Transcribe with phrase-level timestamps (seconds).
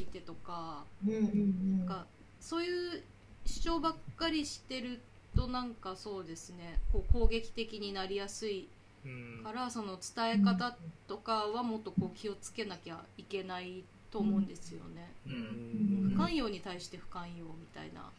[0.00, 1.78] いてとかうんうんうん。
[1.78, 2.04] なんか
[2.40, 3.02] そういう
[3.46, 5.00] 主張ばっかりしてる
[5.36, 6.80] となんかそうですね。
[6.92, 8.66] こう攻撃的になりやすい
[9.06, 9.44] うん。
[9.44, 10.76] からその伝え方
[11.06, 15.12] とかはもっとこう気をつけなきゃいけないと思うんですよね。
[15.28, 16.06] ううん。
[16.08, 18.10] ん不寛容に対して不寛容みたいな。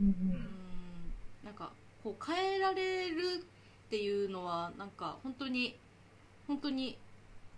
[0.00, 0.46] うんうん。
[1.44, 1.70] なんか
[2.02, 3.14] こう変えられる
[3.86, 5.76] っていうのはなんか本当に
[6.48, 6.98] 本当に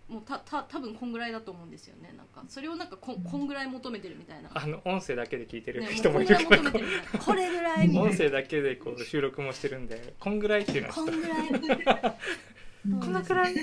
[0.07, 2.13] もうたた多分こんぐらいだと思うんですよね。
[2.15, 7.25] なんかそれをなんかここんぐらい求めてるみたいな、あの音声だけで聞いてるね、人もいるから求めてるみたいな。
[7.25, 11.49] これぐらい音声だけでこう収録もしてるんでこんぐらいっていうのこんぐらい。
[12.87, 13.55] うんこのくらい？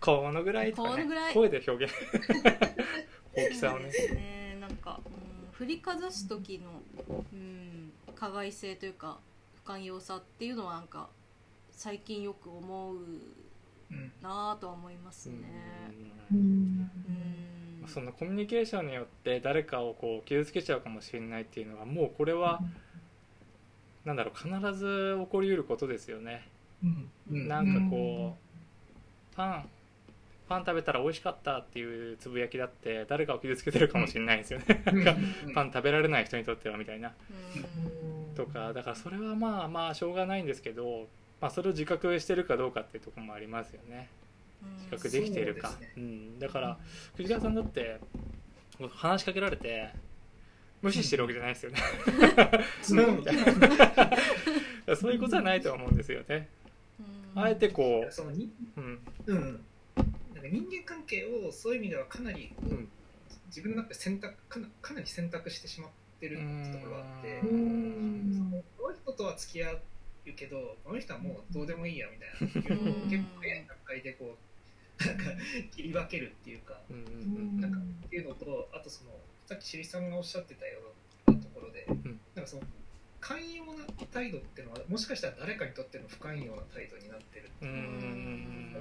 [0.00, 0.94] このぐらいとかね。
[0.96, 1.34] このぐらい。
[1.34, 1.94] 声で表現。
[3.36, 3.90] 大きさをね。
[3.90, 4.58] ね。
[4.60, 6.82] なんか、うん、振りかざす時の、
[7.32, 9.20] うん、加害性というか
[9.56, 11.08] 不寛容さっていうのはなんか
[11.70, 13.20] 最近よく思ううん
[14.22, 15.48] なぁとは思いますね。
[16.32, 16.90] ううんん
[17.86, 22.60] そのコミュニケーションによって誰かをこう傷つけちゃうかもしれないっていうのはもうこれは
[24.04, 26.46] なんだろう必ず起こりうることですよね。
[26.82, 27.10] うん。
[27.30, 27.48] うん。
[27.48, 28.36] なんかこ
[29.32, 29.68] うパン
[30.48, 34.82] パン食べたら美味しかったっていうつぶやきだって誰かを傷つけてるかもしれないんですよね。
[35.54, 37.12] パン食べられない人にとってはみたいな。
[37.58, 38.34] うん。
[38.34, 41.06] とかだからそれはまあまあしょうがないんですけど、
[41.44, 44.08] まあ、それを自覚してるかどうかっていうところもありますよね。
[44.78, 45.72] 自覚できているか。
[45.78, 45.92] ね。
[45.94, 46.78] うん、だから
[47.16, 48.00] 藤川さんだって
[48.94, 49.90] 話しかけられて
[50.80, 51.82] 無視してるわけじゃないですよね。
[52.92, 53.16] うん。
[53.18, 53.36] みたい
[54.86, 56.48] なそういうことはないとは思うんですよね。
[57.36, 57.42] うん。
[57.42, 59.00] あえてこそのにう、うん。
[59.26, 59.38] うん。
[59.38, 59.60] なんか
[60.50, 62.88] 人間関係をそういう意味ではかなりこう、うん。
[63.48, 68.48] 自分の中で選択かなかなり選択してしまってるってところがあってううん。
[68.48, 69.74] んこの人とは付き合
[70.32, 72.76] うけどこの人はもうどうでもいいやみたいな。
[72.76, 75.24] う ん結構早い段階でこうなんか
[75.74, 79.10] 切り分けるっていうかなんかっていうのとあとその
[79.46, 80.78] さっきしりさんがおっしゃってたよ
[81.26, 82.20] うなところで、ん。
[82.34, 82.62] なんかその
[83.20, 87.46] 寛容な態度っていうのはもしかしたら誰かにとっての不寛容な態度になってる。
[87.46, 88.80] っていう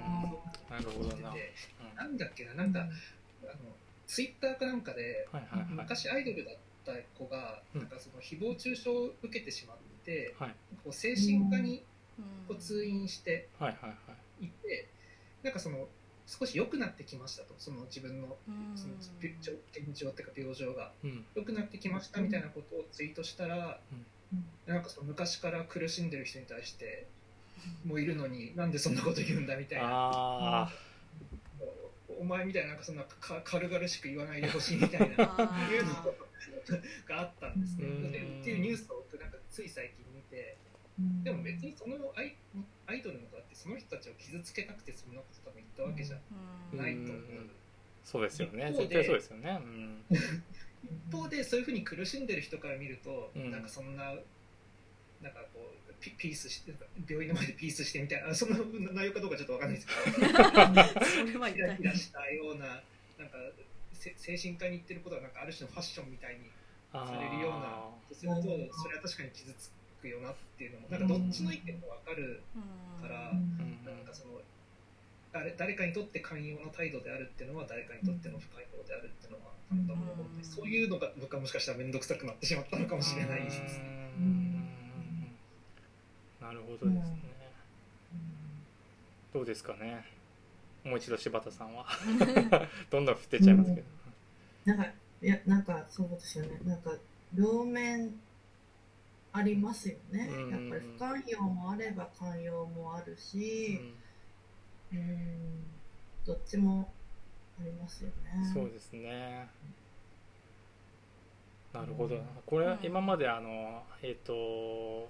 [0.69, 1.35] なるほどな、うん。
[1.35, 1.53] て
[1.95, 5.27] なんだっけななんかあのツイッターかなんかで
[5.69, 6.55] 昔アイドルだっ
[6.85, 7.81] た子がうん。
[7.81, 9.83] なんかその誹謗中傷を受けてしまって
[10.39, 10.55] はい。
[10.83, 11.83] こう精神科に
[12.19, 12.25] うん。
[12.47, 13.95] こう通院してはいはいは
[14.41, 14.45] い。
[14.45, 14.87] いて
[15.41, 15.87] なんかその
[16.25, 17.53] 少し良くなってきましたと。
[17.57, 18.77] その自分のうん。
[18.77, 20.91] その病現状っていうか病状が。
[21.03, 21.25] うん。
[21.35, 23.79] 良くなってきましたみたいなことをツイートしたら、
[24.65, 27.07] なんかその昔から苦しんでる人に対して
[27.85, 29.85] もういるのになんでそんなこと言うんだみたいな。
[29.89, 30.71] あ
[32.19, 35.93] お前みたいななんかそんなか軽々しく言わないでほしいみたいな あいうの
[37.05, 37.87] があったんですね。
[38.41, 39.02] っていうニュースを
[39.53, 40.57] つい最近見て
[41.23, 42.35] でも別にそのアイ
[42.87, 46.17] アイドルの子だってその人たちを傷つけたくてそんなこと多分言ったわけじゃ
[46.73, 46.77] うん。
[46.77, 47.15] ないと思う。
[47.15, 47.49] うん
[48.03, 48.67] そうですよね。
[48.69, 49.61] 一方で絶対そうですよね。
[49.63, 50.03] うん。
[50.11, 53.49] 一方でそういうふうに苦しんでる人から見ると、うん。
[53.49, 54.13] なんかそんな
[55.21, 56.73] なんかこうピピースして
[57.07, 58.57] 病院の前でピースしてみたいなそんな
[58.91, 60.27] 内容かどうかちょっとわかんないですけど。
[60.27, 61.77] それはキラ痛い。
[61.79, 62.83] キラしたような
[63.17, 63.37] なんか
[63.93, 66.51] せ精神科に行ってることはなんかある種のファッションみたいにあ
[66.99, 69.71] されるようなあとするとそれは確かに傷つ
[70.01, 72.41] くよなっていうのもなんかどっちの意見もわかる
[73.01, 73.81] から、うん。
[73.83, 74.39] なんかその
[75.31, 83.59] 誰誰かにとって寛容な態度であるっていうのは誰かにとっての不寛容であるっていうのはたまたま思ってそういうのが僕はもしかしたら面倒くさくなってしまったのかもしれないです。
[83.59, 84.11] ね。
[84.19, 84.67] うん。
[86.39, 87.33] なるほどですね。
[89.33, 90.05] どうですかね。
[90.83, 91.87] もう一度柴田さんは。
[92.91, 93.87] どんどん振ってっちゃいますけど。
[94.65, 94.91] なんか
[95.23, 96.59] いやなんかそうですよね。
[96.66, 96.91] なんか
[97.34, 98.13] 両面
[99.31, 100.50] ありますよね、うん。
[100.51, 103.79] やっぱり不寛容もあれば寛容もあるし
[104.91, 105.63] うん。
[106.25, 106.91] どっちも
[107.59, 108.51] ありますよね。
[108.53, 109.47] そうですね。
[111.72, 112.22] なるほど。
[112.45, 115.07] これうん今まであのえっ、と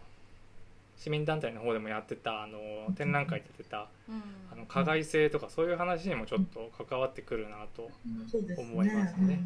[0.98, 2.60] 市民団体の方でもやってたあの
[2.96, 4.24] 展覧会でやってたうん。
[4.52, 7.90] あの加害性とかそういう話にもちょっと関わってくるなと
[8.58, 9.40] 思いますね。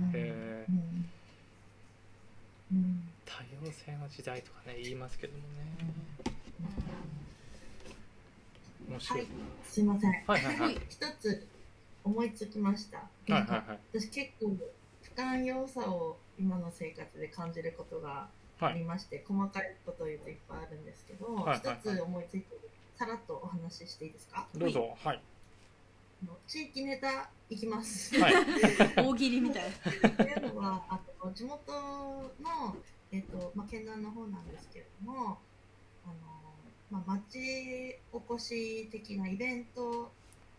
[3.25, 5.45] 多様性の時代とかね言いますけどもね。
[8.89, 9.27] 面白い、はい。
[9.65, 10.11] すいません。
[10.11, 10.59] はいはい。
[10.59, 11.47] はい一つ
[12.03, 13.79] 思いつきました、はいはいはい。
[13.93, 14.55] 私結構
[15.01, 18.27] 不寛容さを今の生活で感じることが
[18.59, 21.77] ありまして、細かいことを言うといっぱいあるんですけど、はいはいはい。
[21.83, 22.57] 一つ思いついて
[22.95, 24.47] さらっとお話ししていいですか？
[24.55, 24.95] どうぞ。
[25.03, 25.21] はい。
[26.23, 28.19] あの地域ネタいきます。
[28.19, 28.33] はい。
[28.97, 29.69] 大喜利みたい。
[29.69, 29.73] っ
[30.15, 31.71] ていうのはあの地元
[32.41, 32.75] の、
[33.11, 35.37] えっとまあ、県南の方なんですけれども
[36.05, 36.15] あの、
[36.89, 40.11] まあ、町おこし的なイベント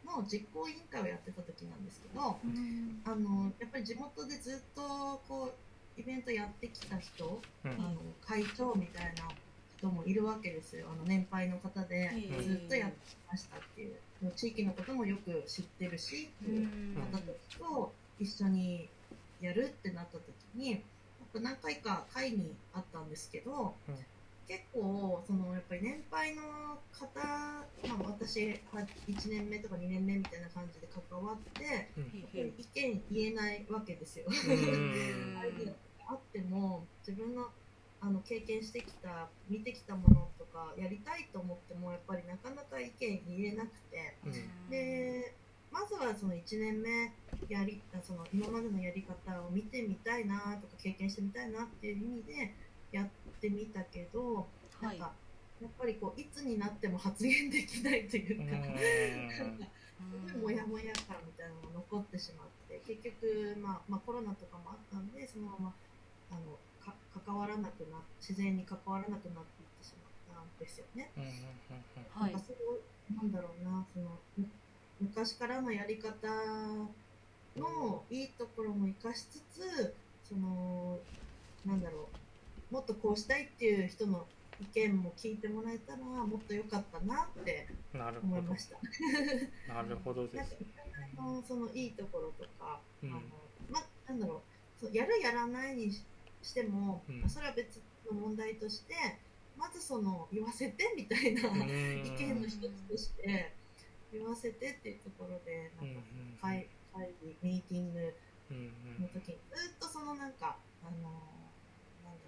[0.07, 3.03] の実行委員会をやってた時なんですけどうん。
[3.05, 5.55] あのやっぱり地元でずっとこう
[5.99, 7.71] イベントやってきた人、うん。
[7.71, 9.29] あの会長みたいな
[9.77, 10.87] 人もいるわけですよ。
[10.93, 12.97] あの年配の方でうんずっとやって
[13.31, 13.97] ましたっていう。
[14.35, 18.89] 地域のこともよく知ってるしっていう方たちと一緒に
[19.41, 20.25] やるってなった時
[20.57, 20.81] にやっ
[21.33, 23.95] ぱ何回か会にあったんですけど、うん。
[24.49, 26.43] 結構そのやっぱり年配の
[26.91, 27.61] 方、ま
[28.01, 32.41] あ、私は1年目とか2年目みたいな感じで関わってうん。
[32.41, 34.25] へ意見言えないわけですよ。
[36.09, 37.47] あっても自分の
[38.01, 44.17] あの経験してきた見てきたものとかやりたいと思ってもやっぱりなかなか意見言えなくて。
[44.25, 44.71] うん。
[44.71, 45.35] で
[45.71, 47.13] まずはその1年目
[47.49, 52.55] やりあその今までのやり方を見てみたいなとか経験してみたいなっていう意味で
[52.91, 53.09] やっ
[53.41, 54.47] てみたけど、は
[54.81, 55.13] ないんか
[55.61, 58.45] やっぱりこういつになっても発言できないというか。
[58.45, 59.67] なんか
[60.27, 65.75] すごいモヤモヤ感みたいなのが残ってしまって結局、まあまあ、コロナとかもあったんでそのまま
[66.31, 66.95] あのか
[67.25, 69.93] 関わらなくな自然に関わらなくなっていってし
[70.29, 71.11] まったんですよね。
[71.17, 71.31] うんうん
[72.11, 74.47] はいなんかそうなんだろうなそのむ
[75.01, 76.29] 昔からのやり方
[77.57, 79.95] のいいところも生かしつつ
[80.29, 80.99] その
[81.65, 82.09] なんだろ
[82.71, 84.27] うもっとこうしたいっていう人の
[84.61, 88.77] 意見も聞いてもらえたらもっと良かったなってうんなるほど思いました。
[89.73, 90.27] なるほど。
[90.29, 93.11] でなんかすお互いのそのいいところとか、うん。
[93.11, 93.21] あの
[93.71, 94.41] まなんだろう
[94.81, 95.93] そうやるやらないに
[96.43, 97.29] ししても、うん。
[97.29, 98.95] それは別の問題として
[99.57, 102.07] まずその言わせてみたいな、うん。
[102.07, 103.53] 意見の一つとして
[104.13, 106.03] 言わせてっていうところでうんなんか
[106.43, 108.15] 会会議ミーティング
[108.51, 111.11] うんの時にずっとそのなんかあのなんだ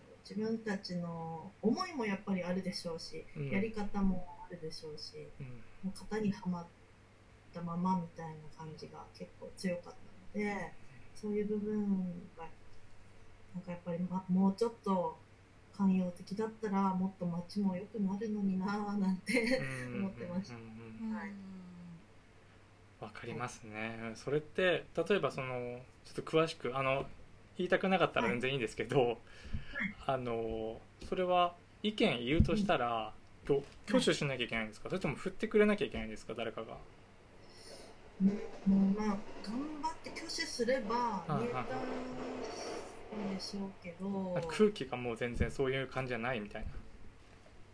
[0.06, 3.50] ろう自分たちの思いもやっぱりあるでしょうし、うん。
[3.50, 5.28] やり方もあるでしょうし。
[5.40, 5.46] うん。
[5.82, 6.66] もう型にはまっ
[7.54, 10.72] たままみたいな感じが結構強かったので
[11.14, 12.44] そういう部分が
[13.54, 15.16] なんかやっぱり、ま、もうちょっと
[15.76, 20.00] 寛容的だったらもっと街も良くなるのになぁなんてうん。
[20.00, 20.54] 思ってました。
[20.54, 20.60] うん。
[20.60, 21.08] うん。
[21.08, 21.30] うんはい。
[23.00, 24.12] わかりますね。
[24.14, 27.06] それって例えばそのちょっと詳しくあの
[27.56, 29.18] 言いたくなかったら全然いいんですけど、
[30.06, 33.14] あのそれは意見言うとしたら
[33.46, 34.90] きょ挙手しなきゃいけないんですか？
[34.90, 36.34] それとも振ってくれなきゃいけないんですか？
[36.34, 36.76] 誰かが。
[38.22, 38.32] も
[38.66, 41.48] うまあ頑張って挙手すればはい
[43.20, 44.40] 言えたんでしょうけど。
[44.48, 46.68] 空気がもう全然そういう感じじゃないみたいな。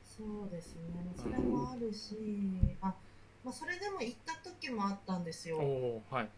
[0.04, 0.82] そうですね。
[1.16, 2.16] それもあるし
[2.80, 2.94] あ、
[3.44, 5.58] まあ、それでも行った時もあったんですよ。
[6.10, 6.28] はい。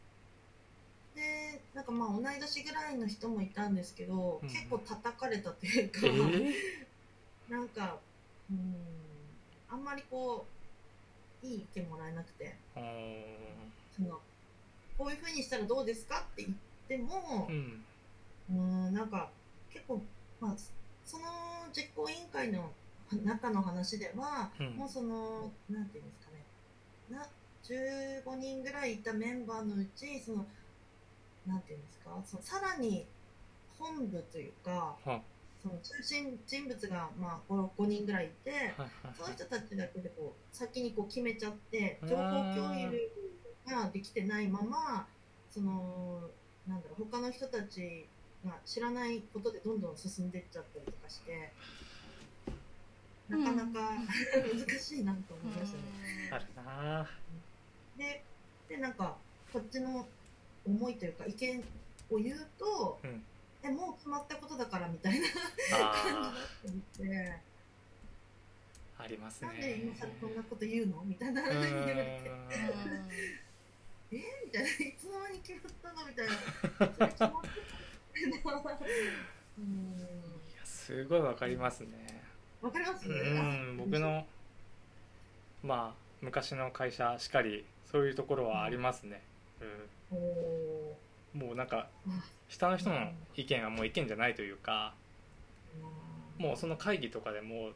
[1.14, 4.48] でなんかまあ同い年ぐらいの人もいたんですけど、うん。
[4.48, 6.52] 結構叩かれたというか、えー、
[7.50, 7.98] なんか
[8.50, 8.74] うん
[9.70, 10.46] あんまりこ
[11.42, 12.56] ういい意見もらえなくて。
[13.96, 14.20] その
[14.96, 16.58] こういうふうにしたらどうですかって言っ
[16.88, 17.84] てもうん
[18.50, 19.30] うんなんか
[19.70, 20.02] 結構、
[20.40, 20.54] まあ、
[21.04, 21.24] その
[21.72, 22.70] 実行委員会の
[23.24, 24.76] 中の話では、うん。
[24.76, 26.44] もうそのなんていうんですかね。
[27.10, 27.26] な
[27.64, 30.46] 15人ぐらいいたメンバーのうちその
[31.46, 33.06] なんていうんですかそのさらに
[33.78, 35.22] 本部というかは。
[35.60, 38.72] その中心人物が、まあ、5, 5人ぐらいいて
[39.16, 43.10] その人たちだけでこう先にこう決めちゃって情報共有
[43.66, 45.06] ができてないまま
[45.50, 46.20] その
[46.68, 48.06] なんだろう他の人たち
[48.44, 51.52] が知らないことでどんどん進んでいっちゃったりとかして
[53.28, 53.92] なかなか
[54.32, 55.82] 難しいなと思いましたね。
[56.30, 57.10] あるな
[57.96, 58.24] で
[58.68, 59.16] でなんか
[59.52, 60.06] こっちの
[60.66, 61.64] 思いというか意見
[62.10, 63.22] を言うと、うん。
[63.62, 65.26] えもう決まったことだからみたいな
[65.72, 67.32] あ感じになっていて。
[68.98, 69.48] あありますね。
[69.48, 71.42] なんで今更こんなこと言うのみたいな。
[71.42, 72.30] う話に言われて、
[74.10, 76.34] ーんみたいな、いつの間に決まったのみたいな。
[76.34, 77.77] それ決まってた
[80.64, 82.22] すごいわかりますね。
[82.60, 84.26] わかりますうん僕の
[85.62, 89.22] まあ昔の会社しかりそういうところはありますね、
[90.12, 92.12] うん、もうなんかー。
[92.48, 94.94] 下の人の意見はもう意見じゃないというか
[96.38, 97.70] もうその会議とかでも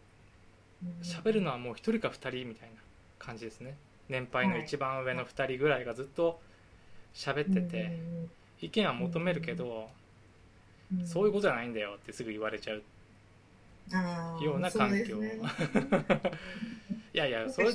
[1.03, 2.77] 喋るのはもう一人か二人みたいな
[3.19, 3.77] 感じですね。
[4.09, 6.41] 年配の一番上の二人ぐらいがずっと
[7.15, 7.99] 喋ってて
[8.61, 9.89] 意見は求めるけど
[11.05, 12.83] そういうことじゃないんだよってすぐ言われちゃう。
[13.91, 15.17] とような環境。
[15.17, 15.41] ね、
[17.13, 17.75] いやいやそれ違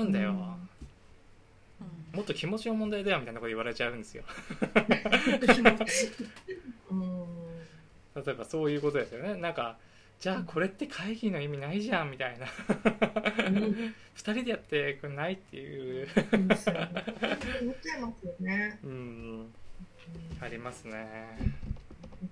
[0.00, 0.30] うんだよ。
[0.30, 2.16] うん。
[2.16, 4.24] もっと気持ちの問題だよみたいなこと言われちゃうんですよ。
[6.90, 7.36] うん。
[8.22, 9.36] 例えばそういうことですよね。
[9.36, 9.78] なんか
[10.20, 12.46] じゃあこれって会議の意味ないじゃんみたいな。
[12.46, 13.54] うん。
[13.54, 16.08] 2人でやってくんないっていう。
[16.32, 18.78] 思っちゃいますよね。
[18.84, 19.52] うん。
[20.40, 21.38] ありますね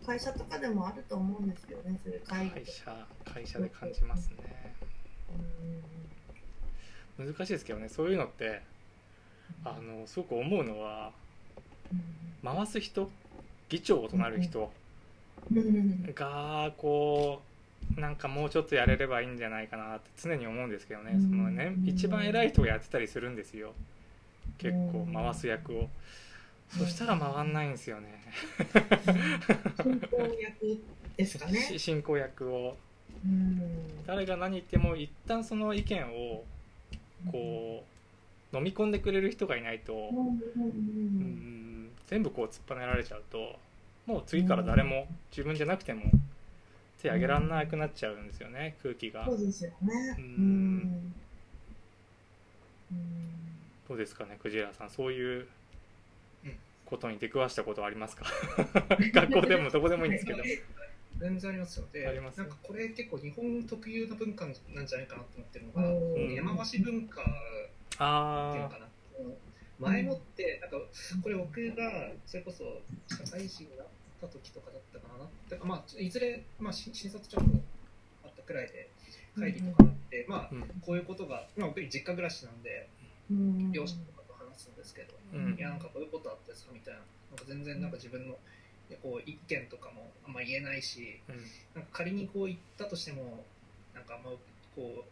[0.07, 2.51] 会社とかでもあると思うんですよね、そういう会。
[2.51, 4.75] 会社会社で感じますね。
[7.19, 8.63] うん難しいですけどねそういうのって
[9.63, 11.13] あのすごく思うのは
[12.43, 13.11] 回す人
[13.69, 14.73] 議長となる人
[15.53, 16.13] うん。
[16.15, 17.43] がこ
[17.97, 21.13] うなんかもうちょっとやれればいいんじゃないかなって常に思うんですけどね。
[21.15, 21.21] うん。
[21.29, 23.75] そのね一番偉い人がやってたりするんですよ。
[24.59, 25.13] 結構うん。
[25.13, 25.89] 回す役を
[26.77, 28.23] そしたら回んないんですよね。
[29.83, 30.81] 進行役
[31.17, 31.61] ですかね。
[31.61, 32.77] し進行役を。
[33.25, 34.05] うん。
[34.07, 36.45] 誰が何言っても一旦その意見を
[37.31, 37.85] こ
[38.53, 43.59] う飲み込んでくれる人がいないとうん全部こう突っぱねられちゃうと
[44.07, 46.05] もう次から誰も自分じゃなくても
[47.01, 49.25] 手挙げらんなくなっちゃうんですよね空気が。
[49.27, 49.93] そうですよね。
[50.19, 51.15] ううん。
[53.89, 54.91] どうですかねクジラさん。
[54.91, 55.47] そういううん
[56.91, 58.27] ことに出くわしたことはありますか？
[59.15, 60.43] 学校でもどこでもいいんですけど。
[61.19, 61.87] 全然ありますよ。
[61.93, 66.35] でありますなんかこれ結構日本特有の文化なんじゃないかなと思ってるのが、うん。
[66.35, 67.35] 山回し文化っていう
[68.01, 68.89] のあかな、
[69.79, 70.77] 前もってなんか
[71.23, 73.87] これ僕がそれこそ社会人になっ
[74.21, 75.25] た時とかだったかな。
[75.49, 77.51] だからまあいずれ、まあ、し診察ちょっと
[78.25, 78.89] あったくらいで
[79.39, 80.63] 会議とかあって、まああうん。
[80.81, 82.89] こういうことが、まあ、僕実家暮らしなんで
[83.31, 83.73] うん。
[83.73, 84.20] 両親とかと
[84.51, 85.55] 話すんですけど、うん。
[85.55, 87.01] いやなんかこういうことあってさみたいな。
[87.31, 88.35] なんか全然なんか自分の
[89.03, 91.37] こう意見とかもあんま言えないしうん。
[91.75, 93.45] なんか仮にこう言ったとしても
[93.95, 94.31] なんかあんま
[94.75, 95.05] こ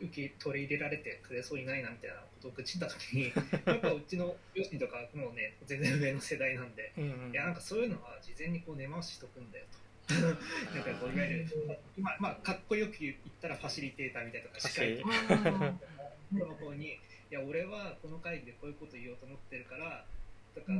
[0.00, 3.32] う受け取り入れられてくれそうにないなみたいなことを愚痴った時に
[3.66, 6.92] やっぱうちの両親とかもうね全然上の世代なんで。
[6.96, 7.32] うんうん。
[7.32, 9.78] いやなんかそういうのは事前にこう根回ししとくんだよと。
[10.14, 11.46] なんかこういわゆる
[11.98, 15.78] まあまあかっこよく言ったらファシリテーターみたいなとか司会とか
[16.32, 16.98] の 方に
[17.30, 20.04] いや俺はこの会議でこういうこと言おうと思ってるから
[20.54, 20.76] とか、い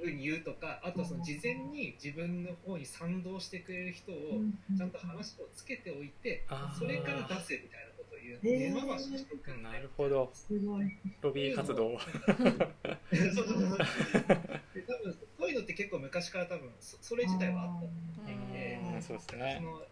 [0.00, 4.40] うふうに言うとかあとその事前に自分の方に賛同してくれる人を
[4.76, 6.44] ちゃんと話をつけておいて
[6.78, 8.38] それから出せみたいなことを言う。
[8.42, 10.30] 根回ししとくんだなよるほど。
[10.32, 10.96] すごい。
[11.20, 11.98] ロビー活動。
[11.98, 13.78] そうそうそう。
[14.74, 19.02] で多分そういうのって結構昔から多分そそれ自体はあったえうんー。
[19.02, 19.82] そうですそねの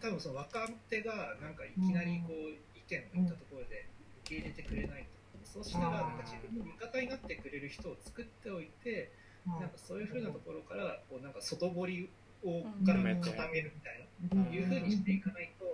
[0.00, 3.84] 多分その若手がなんかいきなりこう意見を言ったところで
[4.28, 9.10] 受け入れてくれないと、そうしたらなんか自分の味方になってくれる人を作っておいて、
[9.46, 12.10] なんかそういうふうなところからこうなんか外堀
[12.44, 14.44] をからうん固めるみたいうん。
[14.44, 15.64] な、いうふうにしていかないと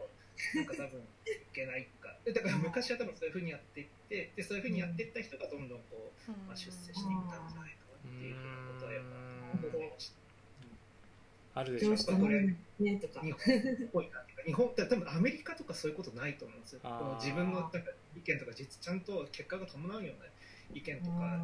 [0.54, 1.04] なんか多分い
[1.52, 2.16] けないか。
[2.24, 10.23] で だから昔は多分そういうふうにやっていってでそういうふうにやっていった人がどんどんこう、まあ、出世していったんじゃないかなっていうふうなことはやっぱ思いました。
[11.54, 11.88] あるでしょ。
[11.88, 13.20] う上司と飲むねとか。
[13.20, 14.06] 日本っ
[14.44, 16.80] 日本って多分アメリカとかそういうことないと思うんですよ。
[17.18, 17.78] 自分のなんか
[18.16, 20.26] 意見とか実ちゃんと結果が伴うような
[20.74, 21.40] 意見とか、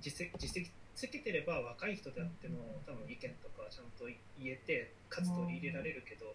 [0.00, 6.26] 実績実績つけてれば若い人であっても多分意見とかちゃんと言えてかつ取り入れられるけど、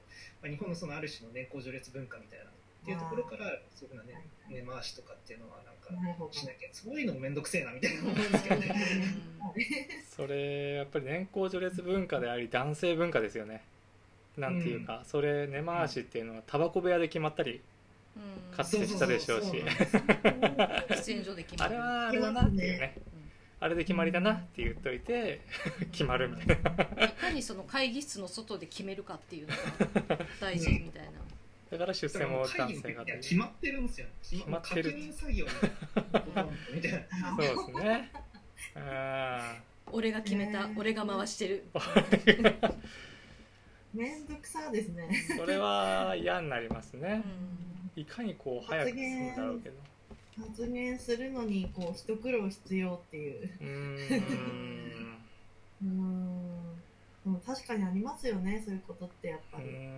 [0.41, 2.45] まあ、日本のそのある種の年功序列文化みたいな
[2.83, 3.45] っていうところから
[3.75, 5.89] そういうふうなね根回しとかっていうのはなんか
[6.31, 8.75] しなきゃそういうのも面倒くせえなみたいな思うんですけどね。
[10.15, 13.63] それやっぱり年功序列文化であり男性文化ですよね。
[14.38, 17.61] なんていうか、それ根回しっていうのはタバコ部屋で決まったり
[18.15, 18.55] うん。
[18.55, 19.51] かつてしたでしょうし。
[19.51, 19.63] で
[21.43, 22.97] 決まあれるはあれだなっていうね。
[23.59, 25.41] あれで決まりだなって言っといて
[25.91, 27.05] 決まるみたいな。
[27.05, 29.53] いかにその会議室の外で決めるかっていうの
[30.17, 31.11] が大事みたいな、
[31.71, 34.07] だから出世も男性が決まってるんですよ。
[34.21, 35.45] 決まってる確認作業
[36.75, 37.35] みたいな。
[37.35, 38.11] そうですね
[38.75, 39.55] あ
[39.87, 42.73] 俺が決めた、ね俺が回してるー
[43.93, 45.09] めんどくさですね。
[45.37, 47.23] それは嫌になりますね
[47.95, 49.75] ういかにこう早く進むだろうけど
[50.37, 53.49] 発言するのにこう一苦労必要っていう。
[53.61, 55.17] うーん
[55.83, 56.61] うーん。
[57.23, 59.65] でも確かにありますよね、そういうことってやっぱり。
[59.65, 59.91] ん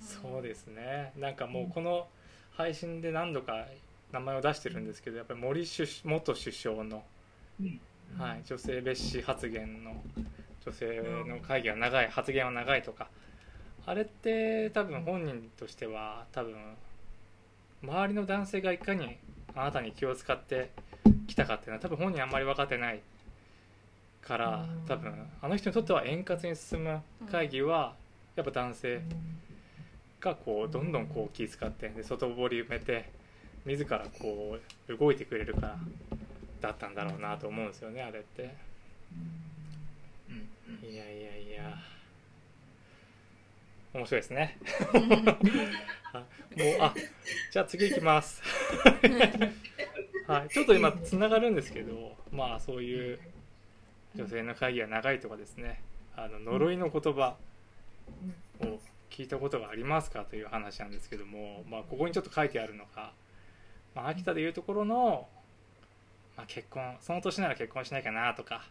[0.00, 1.12] そうですね。
[1.16, 2.08] なんかもうこの
[2.52, 3.66] 配信で何度か
[4.12, 7.04] 名前を出してるんですけどやっぱり森首元首相の、
[8.18, 9.94] はい、女性蔑視発言の
[10.64, 13.08] 女性の会議が長い発言は長いとか
[13.86, 16.54] あれって多分本人としては多分
[17.82, 19.18] 周りの男性がいかに
[19.54, 20.70] あなたに気を使って
[21.26, 23.00] きたかっていうのは多分本人あんまり分かってない
[24.20, 24.86] からうん。
[24.86, 27.00] 多分あの人にとっては円滑に進む
[27.30, 27.94] 会議は
[28.36, 29.00] やっぱ男性
[30.20, 33.10] がこうどんどんこう気遣ってで外堀埋めて
[33.64, 34.58] 自らこ
[34.88, 35.78] う動いてくれるから
[36.60, 38.42] だったんだろうなと思うんですよねあれって。
[40.82, 41.78] いやいやいや。
[43.94, 44.58] 面白いですね。
[46.12, 46.24] は
[46.56, 46.62] い。
[46.62, 46.94] もうあ
[47.50, 48.42] じゃあ次行きます。
[50.26, 50.48] はい。
[50.48, 53.18] ちょっと今つながるんですけどまあそういう
[54.14, 55.80] 女性の会議が長いとかですね。
[56.16, 57.36] あの呪いの言葉
[58.60, 58.80] を
[59.18, 63.10] 聞いたことがありますかという話なんですけども、まあ、ここにちょっと書いてあるのが、
[63.96, 65.26] まあ、秋田でいうところの、
[66.36, 68.64] まあ、結婚その年なら結婚しなきゃなとか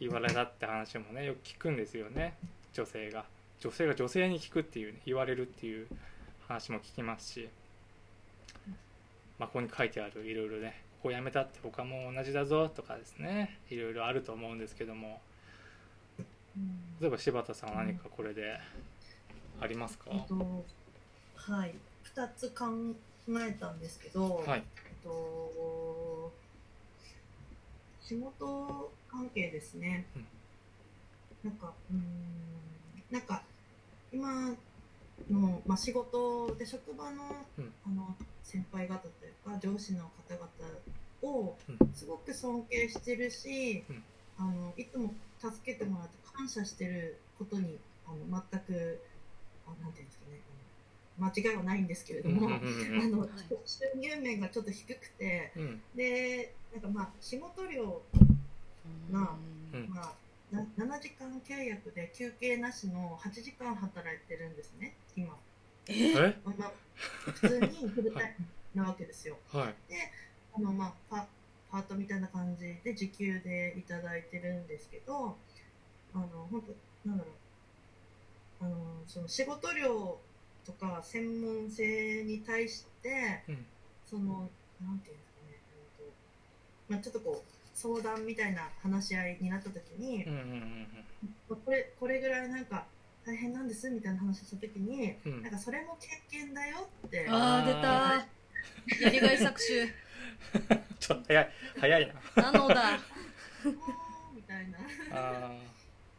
[0.00, 2.34] 言われたって話もねよく聞くんですよね。
[2.72, 3.24] 女性が。
[3.60, 5.86] 女性が女性に聞くっていう、言われるっていう
[6.48, 7.48] 話も聞きますし、
[9.38, 15.20] まあ、ここに書いてあるいろいろねここやめたって他も同じだぞとかですねいろいろあると思うんですけども
[17.00, 18.58] 例えば柴田さんは何かこれで
[19.60, 20.64] ありますか、えっと、
[21.36, 21.74] はい。
[22.14, 22.64] 2つ考
[23.46, 24.62] えたんですけど、はい。
[24.86, 26.32] えっと
[28.02, 30.26] 仕事関係ですね、うん。
[31.50, 32.02] なんかうーん
[33.10, 33.42] なんか
[34.12, 34.50] 今
[35.30, 37.22] の、まあ、仕事で職場の,、
[37.58, 37.72] うん。
[37.86, 40.48] あの先輩方というか上司の方々
[41.22, 41.92] をうん。
[41.94, 44.02] すごく尊敬してるし、うん。
[44.38, 49.09] あのいつも助けてもらって感謝してることにあの全くあ
[49.82, 50.40] なんていうんですかね。
[51.18, 52.58] あの間違いはないんですけれども、 あ
[53.08, 53.30] の、はい。
[53.66, 55.82] 収入面がちょっと低くてうん。
[55.94, 58.02] でなんかまあ仕事量
[59.10, 59.36] な
[59.72, 60.14] うんまあ、
[60.50, 65.36] な7時間契約で休憩なしの8時間働いてるんですね、今。
[65.86, 66.36] え？
[66.44, 68.36] まあ、普通にフルタイ
[68.74, 69.38] ムなわけですよ。
[69.52, 69.74] はい。
[70.54, 71.28] あのまあパ、
[71.70, 75.36] パートみたいな感じで時給でいただいてるんですけど、
[76.14, 76.62] あの本
[77.04, 77.34] 当、なんだろう、
[78.60, 78.76] あの
[79.06, 80.18] その仕事量
[80.64, 83.66] とか専門性に対して、うん。
[84.06, 84.48] その、
[84.80, 86.12] なんていうんですかね、えっと
[86.88, 90.86] まあ、ちょっとこう、相談みたいな話し合いになった時に、うんうん
[91.48, 92.86] まあこれこれぐらいなんか
[93.24, 95.32] 大変なんですみたいな話した時に、うん。
[95.32, 97.26] うんなんかそれも経験だよって。
[97.28, 99.04] あー出た。
[99.04, 99.60] やりがい搾取。
[100.98, 102.42] ちょっと早い早いな。
[102.42, 102.98] なのだ。
[104.34, 104.78] みたいな。
[105.12, 105.52] あ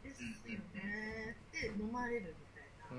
[0.02, 0.61] ですよね
[1.62, 2.98] で飲まれるみたいーう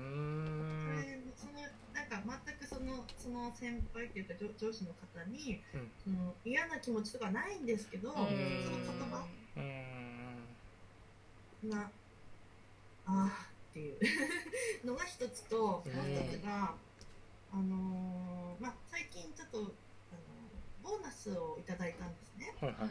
[0.88, 1.04] な、ん。
[1.04, 1.52] それその
[1.92, 5.90] なんか全くそのその先輩っていうか上上司の方に、うん。
[6.02, 8.14] その嫌な気持ちとかないんですけど、ん。
[8.14, 8.38] その言
[9.10, 9.26] 葉？
[9.56, 9.62] うー
[11.66, 11.70] ん。
[11.70, 11.90] が
[13.06, 13.98] あーっていう。
[14.86, 16.74] のが一つと、もう一つが、
[17.52, 19.70] あのーまあ、最近ちょっと、あの
[20.82, 22.90] ボーナスをいただいたんですね、はいはい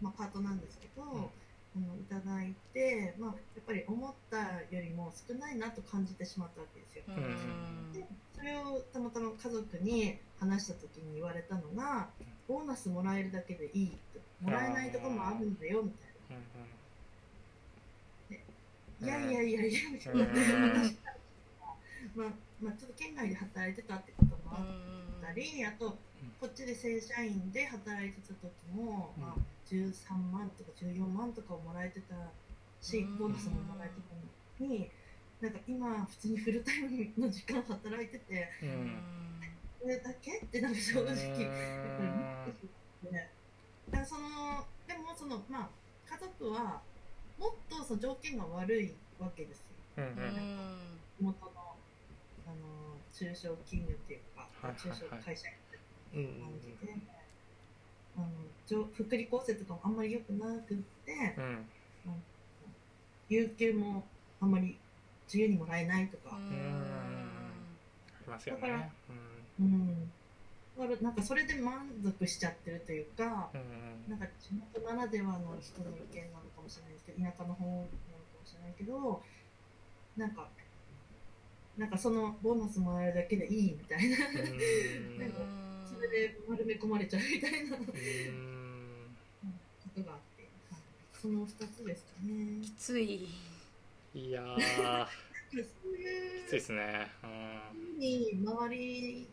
[0.00, 1.30] まあ、パートなんですけど、ん
[1.76, 4.38] あのいただいて、まあ、やっぱり思った
[4.74, 7.04] よりも少ないなと感じてしまったわけですよ。
[7.08, 7.92] うん。
[7.92, 12.08] でそれをたまたま家族に話した時に言われたのが、
[12.48, 16.36] ボーナスもらえるだけでいいと、もらえないところもあるんだよみたいな。
[16.36, 16.76] うん
[18.98, 20.22] いやいやいやいや、みたいな。
[20.22, 20.30] うん。
[20.72, 20.96] 私
[22.16, 24.62] まあ、まあ、ちょっと県外で働いてたってこともあ
[25.20, 25.98] ったり、あと、
[26.40, 32.14] こっちで正社員で働いてた時も、まあ、13万とか14万とかをもらえてた
[32.80, 33.18] し、うん。
[33.18, 34.90] ボーナスももらえてたのに、
[35.40, 36.80] なんか今、普通にフルタイ
[37.16, 38.68] ムの時間働いてて、うん。
[38.68, 39.26] うん
[39.86, 41.30] これだけってなんか正直、やっぱ
[43.04, 43.30] りね。
[43.88, 45.68] だからその、でもその、まあ、
[46.10, 46.82] 家族は、
[47.38, 49.64] もっとその条件が悪いわけですよ。
[49.98, 50.12] うんうん。
[51.18, 51.76] 地元の
[52.46, 54.98] あの中小企業っていうか、はいはいはい。
[54.98, 55.48] 中小会社
[56.12, 57.15] みうんたいな感じで、
[58.16, 58.26] あの
[58.66, 61.66] 上福利厚生とかもあんまり良くなくって、うん
[63.28, 64.04] 有給も
[64.40, 64.78] あんまり
[65.26, 66.38] 自由にもらえないとか、あ
[68.20, 68.92] りますよだからね
[69.58, 70.10] うん、
[70.78, 73.64] だからなんかそれで満足しちゃってるというか、うんう
[74.08, 74.10] ん。
[74.10, 77.88] なんか地元ならではの人の意見なのかもしれないですけど、田舎の方なのか
[78.38, 79.22] もしれないけど、
[80.16, 80.48] なんか、
[81.78, 85.18] なんかそのボーナスもらえるだけでいいみたいな、うん。
[85.18, 85.38] なんか
[85.96, 89.16] それで丸め込まれちゃうみたいなこうん。
[89.94, 90.80] とがあって、はい。
[91.20, 92.60] その2つですかね。
[92.62, 93.26] きつい。
[94.14, 94.42] いや
[95.50, 97.10] きついですね。
[97.22, 97.98] うん。
[97.98, 99.26] に周り、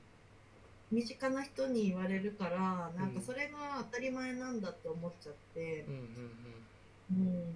[0.92, 5.82] 身近な人に言われるから、なんかそれが当たり前なんだって思っちゃって。
[5.82, 7.54] う、んうん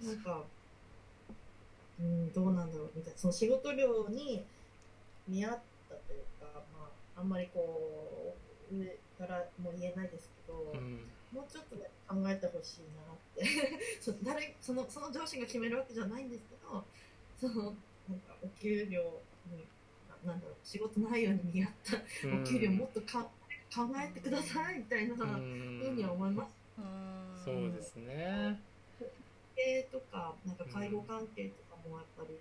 [0.00, 0.44] うん、なんか、
[1.98, 4.44] うん、どうなんだろうみたいな、その仕事量に
[5.26, 5.58] 見合っ
[5.88, 6.37] たというか、ま
[7.18, 8.36] あ、あんまりこ
[8.70, 8.86] う、上
[9.18, 10.78] からも言えないですけど、うん。
[10.78, 13.44] うんもうちょっとね、考えてほしいなって。
[14.00, 16.82] そ誰その、その上司が決めるわけじゃないんですけど、
[17.38, 17.76] その、
[18.08, 19.66] なんか、お給料に、
[20.08, 21.98] ななんだろう、仕事内容に見合った
[22.34, 23.24] お給料もっとか、
[23.74, 25.92] 考えてくださいみたいなふうん。
[25.92, 26.54] うには思います。
[27.44, 28.58] そうですね。
[29.54, 32.40] 系とか、なんか介護関係とかもやっぱり、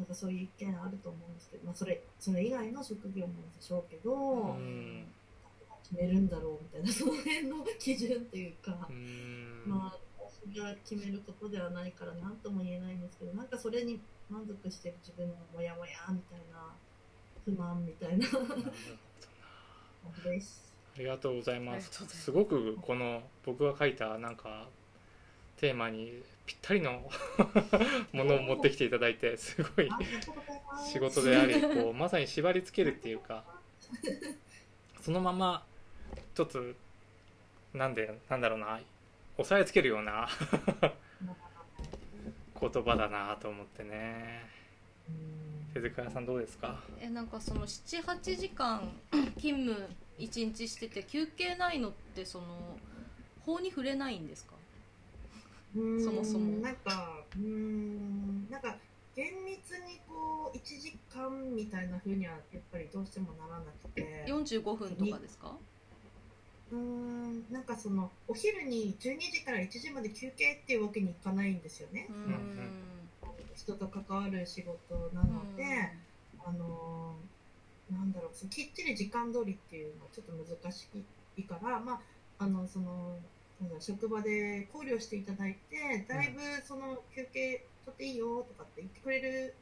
[0.00, 5.04] なんかそういう意見あると思うんですけど、まあ、それそれ以外の職業もでしょうけど、うん。
[5.82, 9.62] 決めるんだろうみたいな その辺の基準っていうか、うん。
[9.66, 16.74] まあ私が決めることではないから何とも言えないんですけどなんかそれに満足してる自分のモヤモヤみたいな
[17.44, 18.26] 不満みたいな。
[20.96, 22.06] ありがとうございます。
[22.06, 24.66] すごくこの僕が書いたなんか
[25.60, 27.10] テーマにぴったりの
[28.12, 29.88] ものを持ってきていただいてすごい
[30.90, 33.44] 仕事でありこうまさに縛り付けるっていうか
[35.02, 35.64] そのまま
[36.34, 36.60] ちょっと
[37.74, 38.80] なんでなんだろうな
[39.38, 40.28] 押さえつけるような
[42.60, 44.48] 言葉だなと思ってね。
[45.72, 46.82] 手塚さんどうですか？
[47.00, 48.92] えなんかその78時間
[49.38, 52.78] 勤務1日してて休憩ないのってその
[53.46, 54.54] 法に触れないんですか？
[54.54, 54.59] うん
[55.74, 56.60] そもそも。
[56.60, 58.76] なんかうーんなんか
[59.14, 64.24] 厳密にこう1時間みたいな風にはやっぱりどうしてもならなくて。
[64.26, 65.56] 45分とかですか？
[66.72, 72.06] うーんなんかそのお昼に12時から1時まで休憩っていうわけにいかないんですよね。
[72.08, 73.08] う、ん。
[73.56, 75.64] 人と関わる仕事なので、
[76.44, 80.86] あのーなんだろうきっちり時間通りっていうのはちょっと難し
[81.36, 82.00] いからまあ
[82.38, 83.18] あのその
[83.80, 89.54] 職場で考慮していただいてだいぶその休憩取っていいよとかって言ってくれる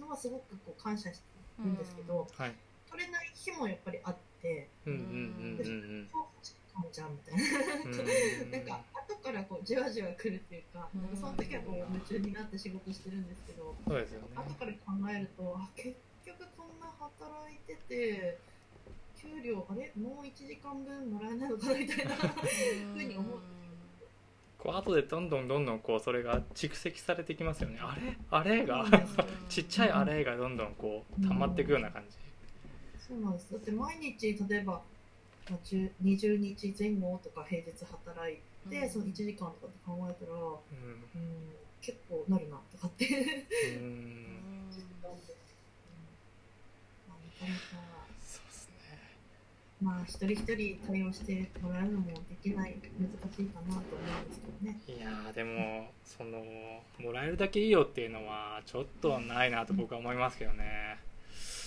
[0.00, 1.24] のはすごくこう感謝して
[1.60, 2.54] るんですけど、はい。
[2.90, 7.42] 取れない日もやっぱりあってうんうんうんうん今日時間じゃんみたいな。
[7.84, 14.28] うんなんか後からこうじわじわ来るっていうか、なんかその時はこう夢中になって仕事してるんですけど、そうですよね。
[14.34, 18.38] 後から考えると、あ結局こんな働いてて、
[19.26, 22.14] 給料あれもう1時間分もらえないのかなみたいな
[22.94, 23.40] ふうに思う。
[24.58, 27.78] こう後でどんどんどんどんこうそれが蓄積されてきますよね。
[27.80, 28.16] あれ？
[28.30, 28.66] あれ？
[28.66, 28.84] が
[29.48, 32.16] ちっちゃいあれがどんどんこう溜まっていくような感じ。
[32.98, 33.52] そうなんです。
[33.52, 34.72] だって毎日例えば、
[35.50, 38.38] まあ、10 20日前後とか平日働い
[38.70, 40.56] て、その1時間とかって考えたら、うん、うん
[41.80, 43.06] 結構なるなとかって。
[43.06, 44.70] う うんん。
[47.08, 48.05] まあ、なかなか。
[49.86, 54.80] まあ、一人一人対応してもらうのもできない、難しいかなと思うんですけどね。
[54.88, 56.42] いやーでもその
[56.98, 60.98] もらえるだけいいよっていうのはちょっとないなと僕は思いますけどね。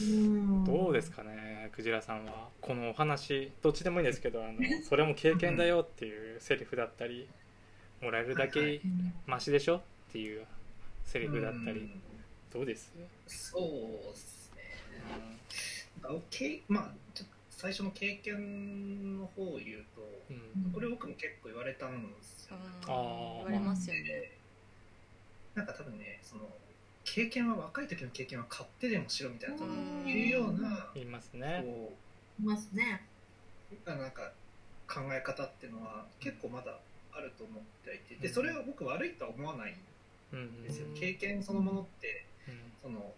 [0.01, 0.65] うん。
[0.65, 2.49] どうですかねクジラさんは。
[2.60, 7.25] このお話どっちでもいいんですけどあのそれも経験だよっていうセリフだったり
[8.01, 9.13] もらえるだけうん。
[9.27, 10.45] マシでしょっていう
[11.05, 12.01] セリフだったりうん。
[12.51, 12.91] どうです？
[13.27, 14.62] そうですね。
[16.03, 20.72] あけまあちょっと最初の経験の方を言うとうん。
[20.72, 22.56] これ僕も結構言われたんですよ、
[22.88, 23.36] あー。
[23.38, 24.04] 言われますよね。
[24.04, 24.32] で
[25.56, 26.48] なんか多分ねその
[27.04, 29.60] 経験は若い時の経験は買ってでもしろみたいなう
[30.06, 30.08] ん。
[30.08, 31.62] いうような言いますね。
[31.65, 31.91] こ
[32.41, 33.04] いますね。
[33.86, 34.32] なんか
[34.88, 36.80] 考え方っていうのは結構まだ
[37.12, 39.76] あると思っていてでそれは僕悪いとは思わない
[40.34, 40.88] んですよ。
[40.88, 40.93] うん。
[40.93, 42.56] 経験そのものってうん。
[42.82, 43.13] その、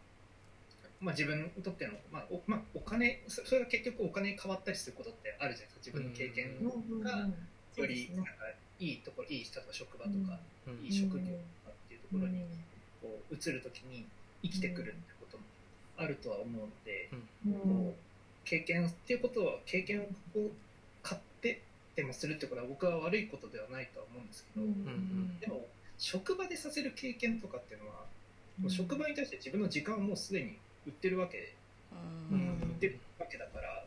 [1.02, 5.98] まあ、自分にとっての、まあおまあ、お金そそれが結局お金に変わったりすることってあるじゃないですか。
[5.98, 6.62] 自分の経験
[7.02, 7.28] が
[7.76, 8.32] よりなんか
[8.80, 10.38] いいところいい例えば職場とか、
[10.68, 10.86] うん。
[10.86, 12.50] いい職業とかっていうところにうん。
[13.02, 14.06] こう移るときに
[14.44, 15.44] 生きてくるってことも
[15.98, 17.10] あるとは思うので、
[17.46, 17.54] うん。
[17.54, 17.94] こう
[18.46, 20.08] 経験っていうことは経験を
[21.02, 21.62] 買って
[21.96, 25.40] でもするってことは僕は悪いことではないとは思うんですけど、ん。
[25.40, 25.66] でも
[25.98, 28.06] 職場でさせる経験とかっていうのは、
[28.70, 31.54] 職場に対して自分の時間をもうすでに売ってるわけ。
[31.91, 33.86] ううんん売ってるわけだから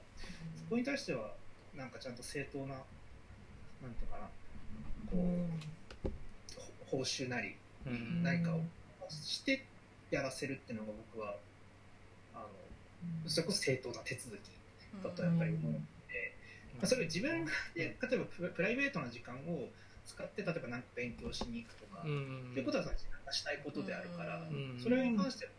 [0.56, 1.32] そこに対しては
[1.74, 4.28] なんかちゃんと正当ななんていうかな
[5.10, 5.16] こ
[6.04, 6.08] う、
[6.90, 8.22] ほ報酬なりうん。
[8.22, 8.60] 何かを
[9.08, 9.64] して
[10.10, 11.36] やらせるっていうのが僕は
[12.34, 12.40] あ
[13.24, 14.40] のそれこそ正当な手続き
[15.02, 16.34] だとやっぱり思うので、
[16.76, 19.68] まあ、それを自分で例えばププライベートな時間を
[20.06, 22.50] 使って例えば何か勉強しに行くとか、うっん。
[22.54, 24.78] ていうことは自分がしたいことであるから、うん。
[24.82, 25.52] それに関しても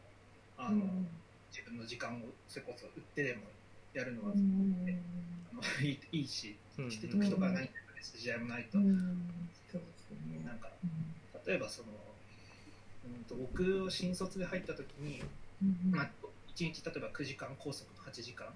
[0.57, 1.07] あの、うん
[1.55, 3.47] 自分の時間をそれこそ売ってでも
[3.93, 4.75] やるのは、うん。
[5.53, 6.91] あのいいいいし、うん。
[6.91, 9.39] して時とか何かです時代もないと、うん。
[9.71, 10.43] そうですよね。
[10.45, 11.47] なんかうん。
[11.47, 11.87] 例えばその、
[13.07, 15.23] うん、と僕新卒で入った時に、
[15.63, 16.09] うんまあ、
[16.55, 18.47] 1日例えば9時間拘束の8時間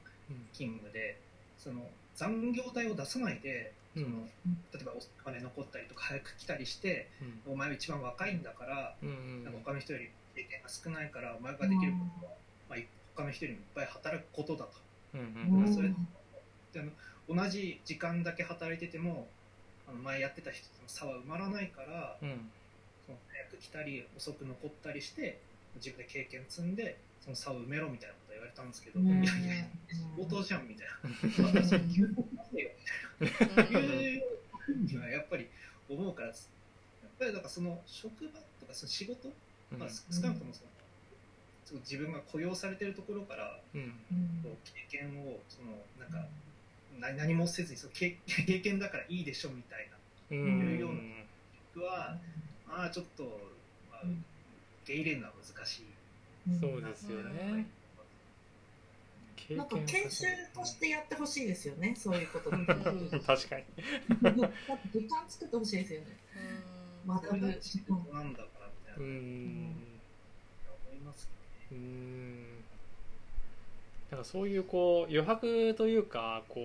[0.51, 1.17] 勤務で
[1.57, 4.03] その残業代を出さないでうん。
[4.03, 4.25] その
[4.73, 7.07] 例えばお金残ったりとか早く来たりして
[7.47, 7.53] うん。
[7.53, 9.43] お前は一番若いんだから、うん。
[9.45, 12.33] なんか他の人より経験が少ないからお前ができることは、
[12.69, 12.79] まあ、
[13.15, 14.71] 他の人よりもいっぱい働くことだと。
[15.15, 16.91] うんうんそれであの
[17.27, 19.27] 同じ時間だけ働いてても
[19.87, 22.49] あの前やってた人との差は埋まらないから、うん。
[23.05, 25.39] その早く来たり遅く残ったりして
[25.75, 29.07] 自分で経験積んでその差を埋めろみたいなこと言われたんですけど、うん。
[29.07, 30.87] いやいや仕事じゃんみたい
[31.43, 31.61] な。
[31.61, 32.71] 私給料出せよ
[33.19, 33.79] みたいな。
[33.79, 34.23] いう
[34.59, 35.49] ふう にはやっぱり
[35.89, 36.37] 思うからやっ
[37.17, 39.29] ぱりだからその職場とかその仕事、
[39.77, 40.69] まあ、少なくともその
[41.69, 43.81] その自分が雇用されてるところからうん。
[43.81, 44.41] うん。
[44.43, 44.57] こう
[44.89, 46.27] 経験をそのなんか
[46.99, 49.97] 何何もせずにその経 経験だからいいでしょみたいな
[50.31, 50.59] うん。
[50.71, 51.01] いうような
[51.75, 52.17] 僕は
[52.67, 53.23] ああちょっと、
[53.91, 54.13] まあ、受
[54.85, 55.85] け入れるのは難しい。
[56.59, 57.67] そうですよね。
[59.35, 62.49] 経なんか研修としてやってほしいですよね、そういうこと。
[63.25, 63.65] 確かに。
[64.91, 66.17] 時間作ってほしいですよね。
[67.05, 67.15] うん。
[67.15, 68.23] 学ぶ時仕事間。
[68.23, 69.88] なんだからみたいな
[71.71, 71.77] ますね。
[71.77, 72.59] うん
[74.09, 76.59] だからそういうこう余白というかこ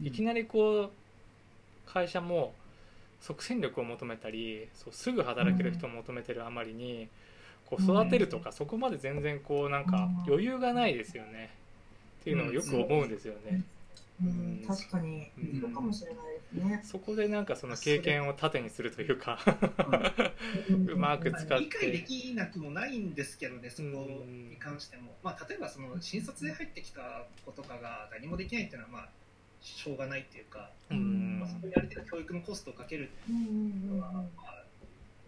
[0.00, 0.90] ういきなりこう
[1.86, 2.52] 会社も
[3.20, 7.08] 即戦力を求めたりそうすぐ働ける人を求めてるあまりに
[7.66, 11.50] こう育てるとかそこまで全然こうなんか余裕がないですよね
[12.20, 13.62] っていうのをよく思うんですよね。
[14.22, 15.60] うん、確かに、うん。
[15.60, 16.80] そうかもしれないですね。
[16.84, 19.38] そこでなんかその経験を盾にするというか。
[20.68, 21.64] うまく使って。
[21.64, 25.14] 理解できなくもないんですけどね、そこに関しても。
[25.22, 29.08] まあ、例えばその新卒で入ってきた子とかが何もできないっていうのは、まあ、
[29.60, 31.40] しょうがないっていうか、うん。
[31.40, 34.64] まあ、そこにある程度教育のコストをかけるのは、まあ、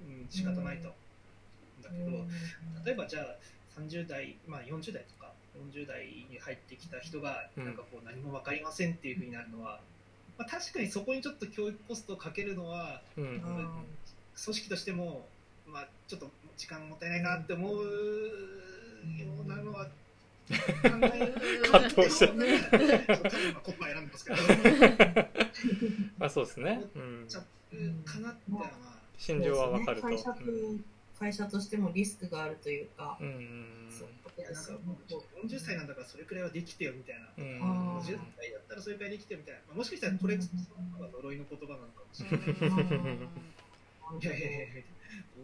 [0.03, 0.89] うん、仕方ないと。
[0.89, 0.97] 思
[1.79, 3.37] うんだけど、例えばじゃあ
[3.81, 7.65] 30代、まあ、40代とか40代に入ってきた人がうん。
[7.65, 9.81] なんかこう何も分かりませんっていうふうになるのは、
[10.39, 13.25] まあ、確かにそこにちょっと教育コストをかけるのはうん。
[13.25, 13.41] うん
[14.43, 15.27] 組織としても、
[15.67, 17.83] まあ、ちょっと時間もったいないなって思うよ
[19.45, 19.91] うなのは考
[20.83, 21.35] え
[21.71, 22.35] 葛藤してる。
[22.37, 24.37] 言葉選んでますけど
[26.19, 27.29] まあ そうですね、うん、
[28.05, 28.41] かなって
[29.19, 30.09] 心情はわかると、
[31.21, 33.27] 会社としてもリスクがあるというか、うん。
[33.27, 34.09] うんそう
[34.41, 34.73] なんか。
[34.87, 37.29] もう40歳なんだからそれくらいはできてよみたいな。
[37.37, 37.61] うん。
[37.61, 40.49] あー50歳だったらそれくらいできてよみたいな、まあ、もしかしたらこれ呪
[41.33, 42.49] いの言葉なのかもしれない、
[44.19, 44.83] いやいやいやいや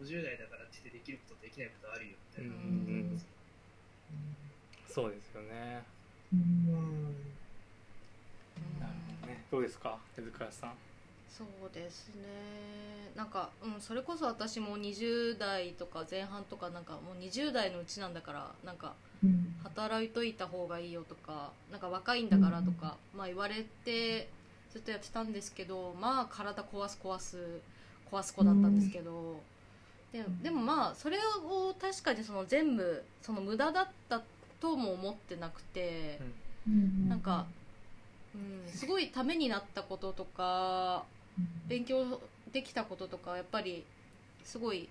[0.01, 3.21] 50代だからって言ってできることできないことあるよみたいな、うん
[4.89, 5.83] そうですよね。
[6.33, 7.13] うん。
[8.81, 9.45] なるほどね。
[9.51, 10.86] どうですか手塚さん
[11.29, 13.11] そうですね。
[13.15, 19.55] なんか、うん、それこそ私も20代とか前半とかなんかもう20代のうちなんだからなんかうん。
[19.63, 24.29] 働いといた方がいいよとかなんか若いんだからとか、まあ、言われて
[24.71, 27.61] ずっとやってたんですけどまあ体壊す壊す
[28.11, 29.41] 壊す子だったんですけど、
[30.13, 34.21] ででもまあそれを確かにその全部その無駄だった
[34.61, 36.19] とも思ってなくて、
[37.07, 37.45] なんか、
[38.33, 41.03] うん、すごいためになったこととか
[41.67, 42.21] 勉強
[42.51, 43.83] できたこととかやっぱり
[44.43, 44.89] すごい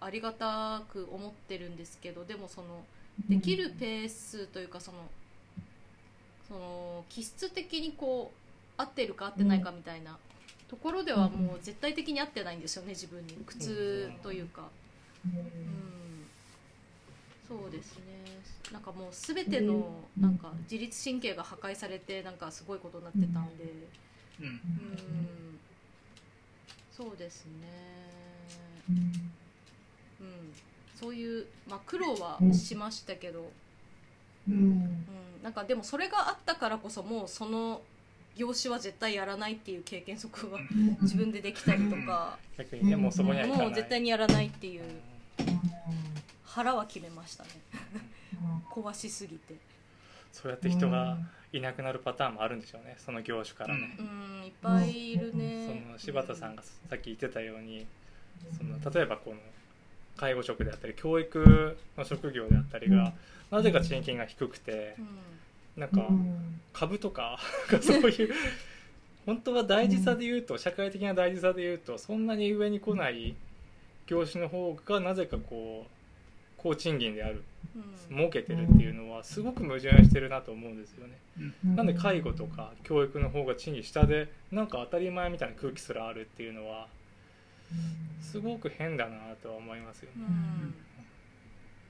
[0.00, 2.84] ありがたく思ってるんですけどでもその
[3.28, 4.98] できるペースというかその
[6.48, 10.18] その気質的にこう合ってるか合ってないかみたいな
[10.68, 13.34] ところではもう絶対的に合ってないんですよね自分に。
[13.46, 14.68] 苦痛というか、
[15.26, 16.26] うん、
[17.46, 18.02] そうですね。
[18.72, 23.64] なんかもう全てのなんか自律神経が破壊されてなんかすごいことになってたんで、
[24.40, 24.46] うん。
[24.46, 25.51] うん、
[26.94, 27.52] そうですね。
[30.20, 30.52] うん、
[30.94, 33.50] そういう、まあ、苦労はしましたけど、
[34.48, 35.04] うん、
[35.42, 37.80] なんかでもそれがあったからこそもうその
[38.36, 40.58] 業種は絶対やらないっていう経験則が
[41.00, 44.82] 自分でできたりとか、逆にねもうそこにはもう絶対にやらないっていう
[46.44, 47.50] 腹は決めましたね。
[48.70, 49.54] 壊しすぎて
[50.32, 51.18] そうやって人が
[51.52, 52.96] いなくなるパターンもあるんでしょうね。
[52.98, 54.46] その業種からね、うん。
[54.46, 57.86] いっぱいいるそねの柴田さんがさっき言ってたように
[58.56, 59.36] その例えばこの
[60.16, 63.12] 介護職であったり教育の職業であったりが
[63.50, 65.06] なぜか賃金が低くてうん。
[65.76, 66.06] なんか
[66.72, 67.38] 株とか
[67.80, 68.34] そういう
[69.24, 73.34] 本当は大事さで言うと社会的な大事さで言うとそんなに上に来ない
[74.06, 76.01] 業種の方がなぜかこう
[76.62, 77.42] 高賃金である
[78.10, 81.18] うん儲けてるっていうのはすごく矛盾してるなと思うんですよね。
[81.64, 86.88] なんで介護とか教育の方が賃金下でなんか当たり前みたいな空気すらあるっていうのは
[88.20, 90.26] すごく変だなとは思いますよね。
[90.28, 90.74] うん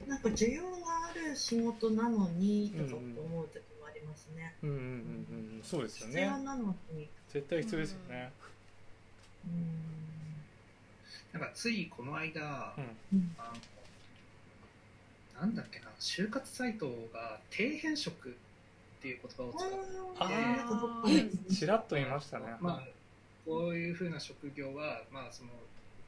[0.09, 0.69] なんか需要が
[1.11, 4.55] ある仕事なのにとか思う時もありますね。
[4.63, 4.89] うんうんうんう
[5.59, 6.45] んそうですよ必要ね。
[6.45, 7.09] なのに。
[7.29, 8.33] 絶対必要ですよね。
[11.33, 13.55] なんかついこの間、うんあの
[15.43, 18.33] なんだっけな就活サイトが底辺職っ
[19.03, 19.77] ていう言葉を使って
[20.21, 22.45] ああーちらっと見ましたね。
[22.61, 22.83] まあ、
[23.45, 25.51] こういうふうな職業は、まあ、その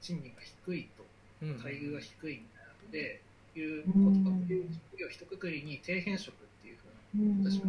[0.00, 1.04] 賃金が低いと
[1.42, 1.58] うん。
[1.58, 3.20] 待遇が低いみたいなので、
[3.56, 6.84] いうことか、職業一括りに底辺職っていうふ
[7.18, 7.66] うな私は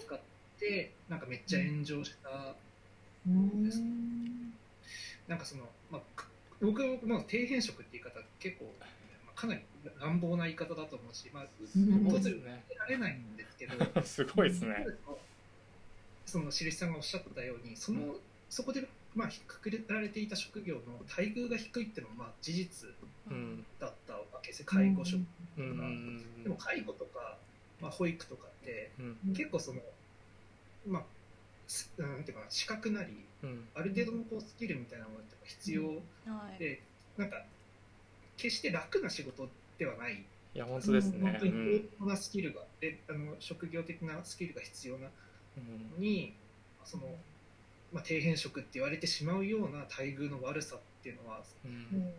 [0.00, 0.18] 使っ
[0.58, 2.54] てなんかめっちゃ炎上した
[3.26, 3.82] です、
[5.28, 6.24] なんかその、まあ、
[6.60, 8.88] 僕も底辺職って言い方結構、まあ、
[9.44, 9.60] かなり
[10.00, 11.44] 乱暴な言い方だと思うし、まあ、
[12.10, 12.44] 当然受
[12.78, 14.86] られないんですけど すごいですね。
[16.26, 18.16] その印さんがおっしゃったようにその、
[18.48, 22.88] そこでまあ、くくられていた職業の待遇が低いっていうのはまあ事実
[23.78, 25.22] だったわけです、介護職
[25.56, 25.64] とか、
[26.42, 27.38] でも介護とか、
[27.80, 28.90] まあ、保育とかって、
[29.36, 29.80] 結構その
[30.86, 33.24] まあなんていうか資格なり、
[33.74, 36.02] ある程度のこうスキルみたいなものって必要
[36.58, 36.82] で、
[37.16, 37.44] なんか
[38.36, 40.24] 決して楽な仕事ではない。
[40.54, 41.30] いや本当ですね。
[41.30, 45.10] 本当に高なスキルが、であの職業的なスキルが必要なの
[45.98, 46.34] に、
[46.84, 47.04] その
[47.94, 52.12] まあ、底辺職って言われてしまうような待遇の悪さっていうのは、うん、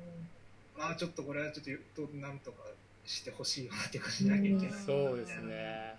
[0.78, 2.60] まあちょっとこれはちょっとなんとか
[3.06, 5.96] してほしいよなっていうかしなきゃいけないそうですね。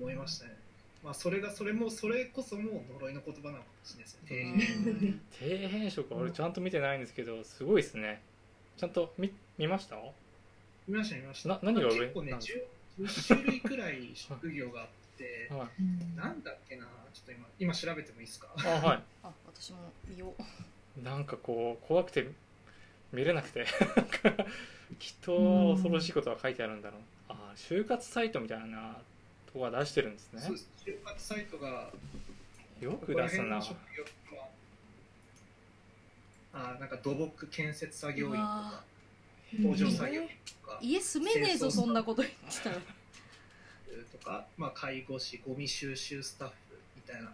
[0.00, 0.56] 思いましたね。
[1.04, 5.20] まあ、それがそれもそれこそも呪いの言葉なのかもしれないですね。
[5.38, 8.22] 底辺職俺ちゃんと見てないんですけどすごいですね
[8.78, 9.96] ちゃんと見見ました？
[10.86, 11.48] 見ました見ました。
[11.50, 14.88] な何が上結構ね 10, 10種類くらい職業があっ
[15.18, 18.48] て、はい、なんだっけなちょっと今今調べてもいいですか？
[18.56, 19.02] あはい。
[19.24, 21.02] あ私も見よう。
[21.02, 22.26] なんかこう怖くて
[23.12, 23.66] 見れなくて。
[24.98, 27.00] きっと恐ろしいことが書いてあるんだろう。
[27.28, 28.96] あ就活サイトみたいな
[29.46, 30.40] とこが出してるんですね。
[30.40, 30.68] そうです。
[30.86, 31.90] 就活サイトが
[32.80, 33.60] よく出すな
[36.58, 38.82] あなんか土木建設作業員とか
[39.62, 40.28] 工場作業員
[40.62, 42.76] とか家住めねえぞそんなこと言ってたら。
[44.12, 46.54] とか、まあ、介護士ゴミ収集スタッフ
[47.08, 47.32] たいな、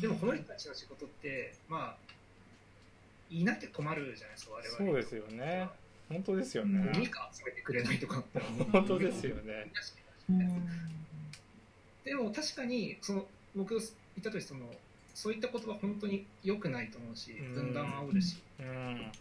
[0.00, 2.14] でもこの人たちの仕事ってまあ
[3.30, 5.68] いなきゃ困るじゃないですか我々そうですよね。
[6.08, 6.90] 本当ですよね。
[6.92, 8.24] ゴミか集めてくれないとか。
[8.72, 9.70] 本当ですよね。
[12.04, 13.84] でも確かにその僕言っ
[14.22, 14.74] たとおりその
[15.20, 19.12] そういったことは本当に良くないと思うし分断煽るし、うん、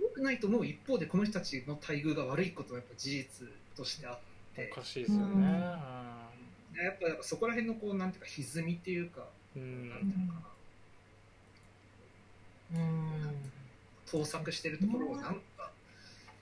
[0.00, 4.18] 良くないと思う一方でこの人たちの待遇が悪いことはやっぱ事実としてあっ
[4.54, 4.70] て。
[4.72, 10.40] おかしいですよね、やっぱそこら辺のこうなんていうか歪みっていうか、うん、なんていうのか
[12.74, 13.50] な、うん、
[14.08, 15.72] 盗作してるところをなんか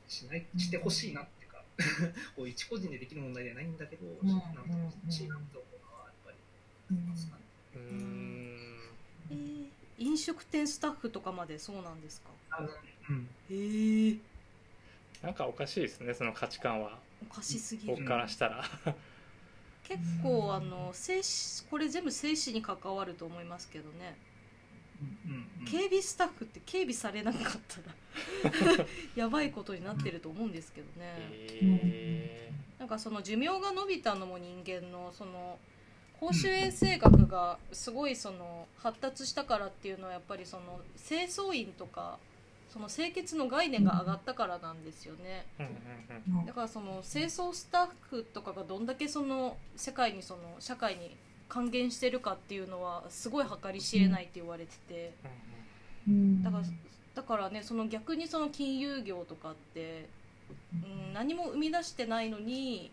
[0.06, 1.64] しないしてほしいなっていうか
[2.36, 4.46] こう一個人でできる問題ではないんだけど、うん、なんか
[5.06, 7.42] ほしいなって思うのはやっぱりありますかね。
[7.76, 8.51] うん
[9.32, 12.60] えー、飲食店スタッフとかまでそうなんですか？
[13.08, 14.18] うん、へえー、
[15.22, 16.98] なんかおかしいですねその価値観は。
[17.30, 17.94] おかしすぎる。
[17.94, 18.64] 僕からしたら。
[19.84, 24.16] 結構あの静止これ全部静止に関わると思いますけどね、
[25.68, 27.42] 警備スタッフって警備されなかっ
[28.52, 35.58] たら やばいことになってると思うんですけどね、えー、なんかその寿命が伸びたのも人間のその
[36.22, 42.16] 公衆衛生学がすごいその発達したからっていうのはやっぱりその清掃員とか
[42.72, 45.44] その清潔の概念が上がったからなんですよね、
[46.46, 51.16] だからその清掃スタッフとかがどんだけその世界にその社会に
[51.48, 55.12] 還元してるかっていうのはすごい計り知れないって言われてて、
[56.44, 56.64] だから
[57.16, 60.08] だからねその逆にその金融業とかって、
[60.72, 62.92] うん、何も生み出してないのに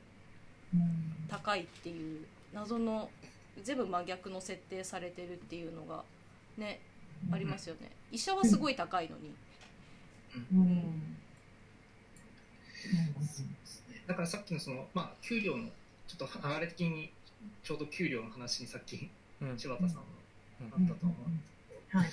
[1.29, 3.09] 高いっていう謎の
[3.63, 6.03] 全部真逆の設定されてるっていうのが
[6.57, 6.79] ね
[7.31, 7.91] ありますよね。
[8.11, 9.33] 医者はすごい高いのに。
[14.07, 15.67] だからさっきのその、まあ、給料の
[16.07, 17.11] ちょっと流れ的に
[17.63, 19.09] ちょうど給料の話にさっき
[19.57, 20.03] 柴田さんの
[20.61, 22.09] あったと思うんですけど、はい、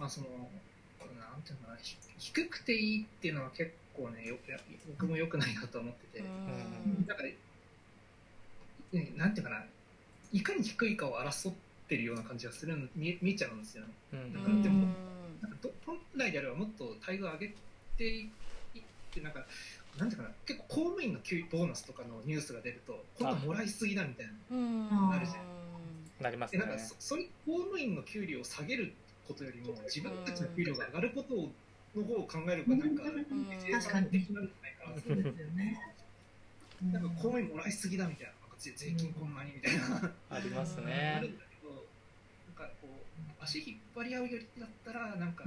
[0.00, 1.78] まあそのなんていうのかな
[2.18, 4.36] 低くていいっていうのは結構ねよ
[4.88, 6.24] 僕もよくないなと思ってて、
[7.06, 7.28] だから、
[8.92, 9.64] ね、なんていうかな
[10.32, 11.54] いかに低いかを争っ
[11.88, 13.88] てるような感じがする見見えちゃうんですよね。
[14.34, 14.86] だからでも
[15.40, 17.54] なんか本来であればもっと待遇を上げ
[17.96, 19.46] ていってなんか
[19.98, 24.56] なんていうかな結構公務員の給ボーナスとかのニュースが出ると今度もらいすぎだみたいな
[25.10, 25.58] なるじゃん。
[26.22, 26.58] なりますね。
[26.60, 28.92] なんかそれ公務員の給料を下げる
[29.26, 31.34] ことよりも自分たちの給料が上がること
[31.98, 35.00] の方を考えるかなんか確かに的なんじゃないかな。
[35.00, 35.80] そうですよね。
[36.92, 40.12] なんか公務員もらいすぎだみたいな、なんか税金こんなにみたいな。
[40.30, 41.14] ありますね。
[41.18, 45.46] あるんだけど、なんかこう足引っ張り合うよりだったらなんかい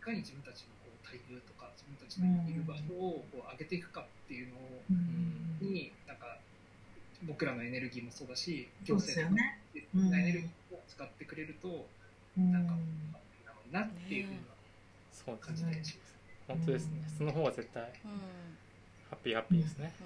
[0.00, 4.56] かに自分たちのこう待遇とか自分たちのいる場所をこう上げていくかっていうの
[5.60, 6.38] になんか
[7.24, 9.42] 僕らのエネルギーもそうだし行政とか
[10.16, 11.86] エネルギーを使ってくれると
[12.36, 12.74] なんか
[13.72, 14.32] なっていうふう
[15.32, 16.14] な感じでします。
[16.46, 16.92] 本当ですね。
[17.18, 17.82] その方が絶対
[19.10, 20.04] ハッピーハッピーですね、う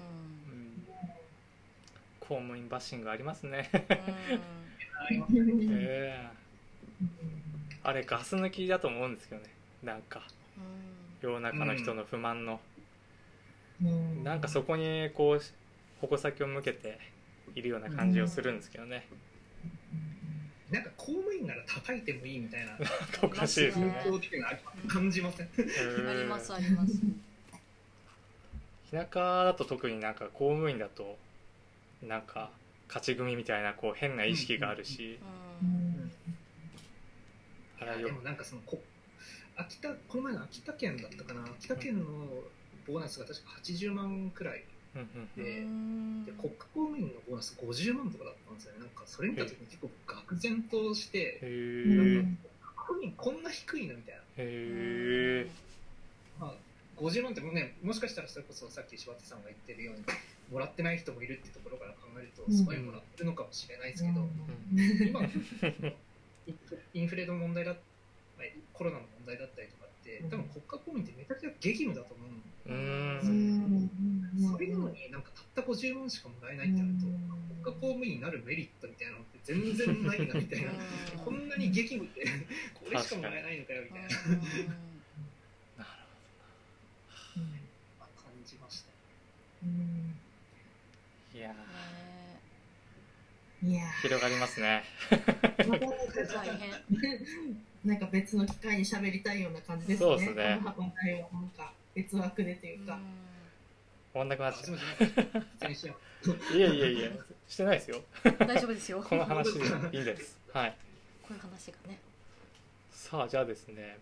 [0.51, 0.57] うん。
[0.59, 0.87] ん、
[2.27, 3.69] 公務員バッシングありますね。
[3.73, 7.07] ありますねええ。
[7.83, 9.47] あれガス抜きだと思うんですけどね。
[9.83, 10.21] なんか。
[11.21, 12.59] 世の中の人の不満の、
[14.23, 15.41] なんかそこにこう
[16.01, 16.99] 矛先を向けて
[17.55, 19.07] いるような感じをするんですけどね、
[20.69, 22.77] なんか公務員なら叩いてもいいみたいな。
[23.21, 23.95] おかしいですよね。
[24.87, 26.53] 感じませんうんあります。
[26.53, 26.93] あります
[28.91, 31.17] 田舎だと特になんか公務員だと
[32.07, 32.51] なんか
[32.87, 35.19] 勝ち組みたいなこう変な意識があるし、
[35.61, 36.11] うん。
[37.81, 38.79] あでもなんかそのこ
[39.55, 41.43] 秋田この前の秋田県だったかな。
[41.57, 42.05] 秋田県の
[42.87, 44.63] ボーナスが確か80万くらい。
[44.95, 46.25] うんうんでうん。
[46.25, 48.79] で国家公務員のボーナス50万とかだったんですよね。
[48.79, 52.37] なんかそれ見た時に結構愕然としてへえうん
[52.85, 55.47] 国民こんな低いのみたいな、へえ
[56.39, 56.53] まあ、
[57.01, 60.03] 50万ってもねもしかしたらそれこそさっき柴田さんが言ってるように
[60.51, 64.27] もらってない人もいるってところから考えるとすごいもらってるのかもしれないですけど、
[65.07, 72.33] 今インフ インフレの問題だ、まあコロナの問題だったりとかって多分国家公務員ってめちゃくちゃ激務だと思うん
[72.71, 73.89] ん。
[74.51, 80.71] それなのになんかたった50万しかもらえないってなると国家公務員になるメリットみたいなのって全然ないなみたいな。
[81.23, 82.25] こんなに激務って
[82.73, 84.07] これしかもらえないのかよみたいな。
[84.07, 84.17] なる
[88.15, 88.91] 感じました
[89.63, 90.02] ほどい
[91.43, 91.55] や
[93.63, 94.01] いやー。
[94.01, 94.83] 広がりますね。
[95.09, 95.17] 大
[96.99, 97.17] 変
[97.85, 100.05] なんか別の機会に喋りたいような感じですね。
[100.05, 100.43] そうですね。
[100.43, 102.99] なんか別枠でというか。
[104.11, 105.95] 終わんなくなっちゃあすみません失礼しよ
[106.53, 106.57] う。
[106.57, 107.09] いやいやいや。
[107.47, 108.01] してないですよ。
[108.23, 109.03] 大丈夫ですよ。
[109.03, 109.59] この話で
[109.97, 110.39] いいんです。
[110.53, 110.75] はい。
[111.21, 111.99] こういう話がね。
[112.91, 113.97] さあじゃあですね。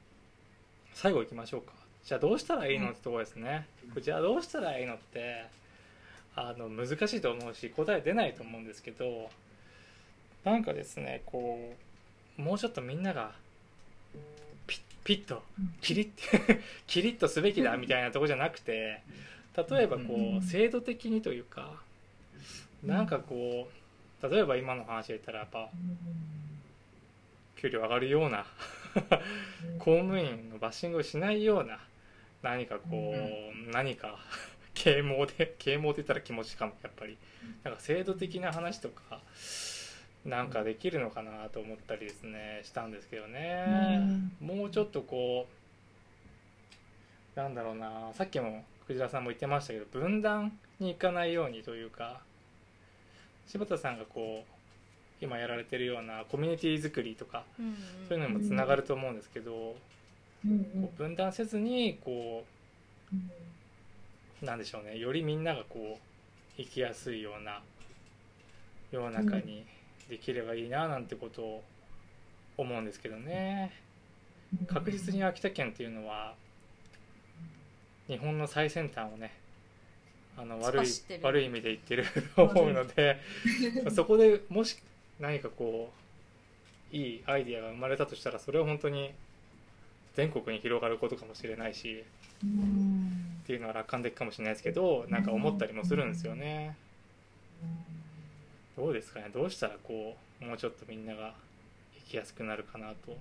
[0.93, 1.73] 最後いきましょうか。
[2.03, 3.67] じゃあどうしたらいいのってところですね、
[4.01, 5.45] じゃあどうしたらいいのって
[6.49, 9.29] あの難しいと思うし答え出ないと思うんですけど
[10.43, 11.73] なんかですねこ
[12.39, 13.31] うもうちょっとみんなが
[14.67, 15.43] ピッピッと
[15.81, 16.09] キリッ
[16.87, 19.01] キリッとすべきだみたいなとこじゃなくて
[19.69, 21.81] 例えばこう制度的にというか
[22.83, 23.69] なんかこ
[24.21, 25.69] う例えば今の話で言ったらやっぱ
[27.57, 28.45] 給料上がるような
[29.77, 31.79] 公務員のバッシングをしないような
[32.41, 34.17] 何かこう、何か
[34.73, 37.17] 啓蒙で啓蒙って言ったら気持ちかもやっぱり。
[37.63, 39.21] なんか制度的な話とか
[40.25, 43.99] なんかできるのかなと思ったりですねしたんですけどね、
[44.39, 45.47] もうちょっとこ
[47.35, 52.21] うなんだろうなさっきもクジラさんも言ってましたけど分断にいかないようにというか
[53.47, 57.75] 柴田さんがこう今やられてるようなコミュニティ作りとかうん
[58.07, 59.75] そういうのにもつながると思うんですけど、
[60.45, 62.43] うんこう分断せずにこ
[63.13, 63.15] う
[64.41, 64.97] なんでしょうね。
[64.97, 67.61] よりみんながこう生きやすいような
[68.91, 69.65] 世の中に
[70.09, 71.63] できればいいななんてことを
[72.57, 73.71] 思うんですけどね。
[74.67, 76.35] 確実に秋田県っていうのは
[78.07, 79.31] 日本の最先端をね
[80.37, 80.87] あの悪い
[81.21, 83.17] 悪い意味で言ってると 思うので
[83.95, 84.77] そこでもし
[85.19, 85.93] 何かこ
[86.91, 89.13] ういいアイディアが生まれたとしたらそれは本当に
[90.15, 92.03] 全国に広がることかもしれないし
[93.51, 96.77] っていうのは楽観的かもしれないですけどなんか思ったりもするんですよね。
[98.77, 99.29] どうですかね？
[99.33, 101.33] どうしたらこうもうちょっとみんなが
[102.05, 103.17] 生きやすくなるかなと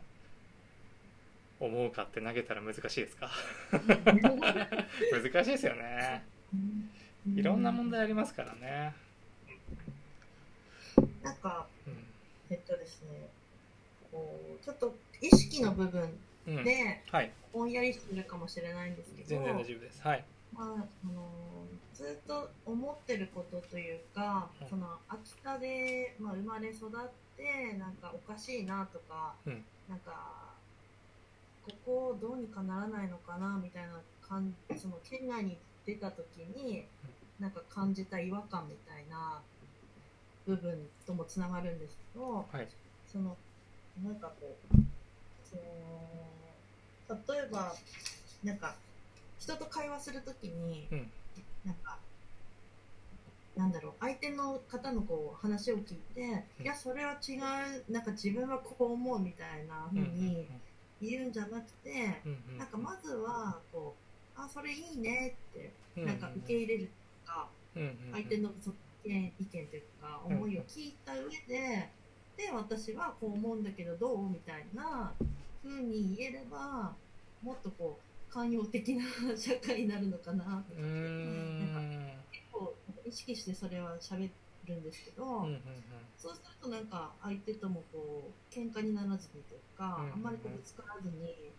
[1.59, 3.29] 思うかって投げたら難しいですか？
[3.73, 6.23] 難しいですよね。
[7.35, 8.95] いろんな問題ありますからね、
[11.25, 11.95] なんか、うん。
[12.51, 13.29] えっとですね、
[14.13, 16.09] こう、ちょっと意識の部分
[16.57, 17.33] うん、で、はい。
[17.53, 20.03] ぼんやりしてるかもしれないんですけど、全然大丈夫です。
[20.03, 20.25] はい。
[20.53, 21.29] まあ、あの
[21.95, 24.69] ずっと思ってることというか、うん。
[24.69, 26.91] その秋田で、まあ、生まれ育っ
[27.37, 29.65] てなんかおかしいなとか、うん。
[29.89, 30.51] なんか
[31.65, 36.25] ここどうにかならないのかなみたいな感その県外に出た時
[36.57, 36.87] に
[37.39, 39.41] なんか感じた違和感みたいな
[40.47, 42.69] 部分ともつながるんですけど、はい。
[43.07, 43.37] その
[44.05, 44.77] なんかこう
[45.45, 45.63] その
[47.29, 47.75] 例えば
[48.45, 48.75] なんか
[49.39, 51.11] 人と会話するときに、うん。
[51.65, 51.99] なんか
[53.57, 56.65] なんだろう相手の方のこう話を聞いて、うん。
[56.65, 57.37] いやそれは違
[57.89, 60.47] うなんか自分はこう思うみたいな風に
[61.03, 62.59] 言うんじゃなくて、うんうん。
[62.59, 63.95] なんかまずはこ
[64.37, 66.91] うあそれいいねってうんなんか受け入れる
[67.27, 68.73] とか、うんうん相手のそ
[69.05, 71.89] 意見意見というか思いを聞いた上で、
[72.37, 75.13] で私はこう思うんだけどどうみたいな
[75.63, 76.95] 風に言えれば
[77.43, 79.05] もっとこう寛容的な
[79.37, 82.11] 社会になるのかなうーん。
[83.05, 84.31] 意識してそれは喋
[84.67, 85.61] るんですけど、うんうんうん
[86.17, 91.51] そうするとなんか相手ともこう喧嘩にならずにというか、うんうんうんあんまりこうぶつからずに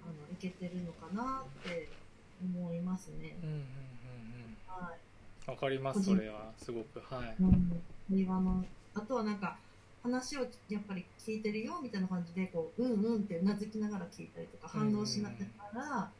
[0.00, 1.88] あのいけてるのかなって
[2.40, 3.36] 思いますね。
[3.42, 4.98] うんうんうんはい。
[5.48, 5.54] うん。
[5.54, 6.52] わかりますそれは。
[6.58, 7.00] すごく。
[7.00, 7.36] はい。
[7.40, 7.82] うん、
[8.94, 9.58] あとはなんか
[10.10, 15.34] 話をやっぱり聞いてるよみたいな感じでこううんうんってうなずきながら聞いたりとか反応しなが
[15.74, 16.10] ら、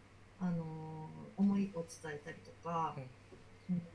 [0.40, 2.94] あのー思いを伝えたりとか、
[3.68, 3.74] うん。
[3.74, 3.86] うん、そ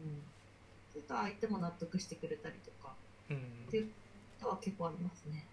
[0.91, 2.93] うすると相手も納得してくれたりとか
[3.29, 3.37] うん。
[3.37, 3.39] っ
[3.69, 3.91] ていうこ
[4.41, 5.45] とは結構ありますね。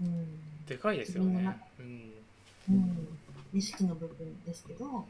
[0.00, 1.60] うん、でかいですよね。
[1.78, 2.12] うん。
[2.70, 3.18] うん、
[3.52, 4.92] 意識の部分ですけど、うん。
[4.94, 5.02] わ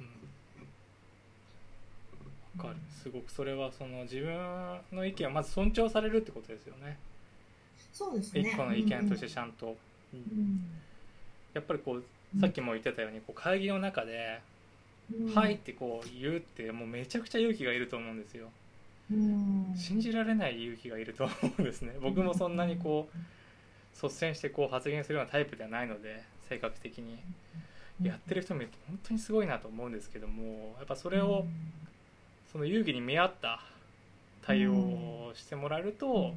[2.59, 2.77] かる。
[3.03, 6.99] すごくそれはその自分の意見をまず尊重されるってことですよね
[7.93, 8.41] そうですね。
[8.41, 9.77] 一個の意見としてちゃんと、
[10.13, 10.65] うん
[11.55, 12.41] やっぱりこううん。
[12.41, 14.41] さっきも言ってたようにこう会議の中で
[15.13, 15.35] 「うん。
[15.35, 18.51] はい」ってこう言うってもうめちゃくちゃ勇気がいると思うんですよ。
[19.11, 19.75] うん。
[19.77, 21.95] 信じられない勇気がいると思うんですね。
[22.01, 27.19] 僕もそんなにこう率先してこう発言するようなタイプではないので性格的に。
[28.03, 31.47] やってる人見ると本当にすごいなと思うんですけどもやっぱそれを
[32.53, 33.61] その勇気に見合った
[34.43, 36.33] 対応をしてもらえると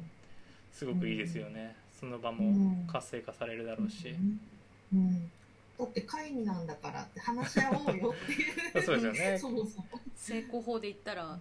[0.72, 1.76] すごくいいですよね。
[1.98, 4.16] その場も活性化されるだろうし。
[4.92, 4.98] うん。
[4.98, 5.30] うん。
[5.78, 8.82] だって会議なんだからって話し合おうよっていう。
[8.84, 9.38] そうですよね。
[9.38, 11.38] そもそも成功法で言ったら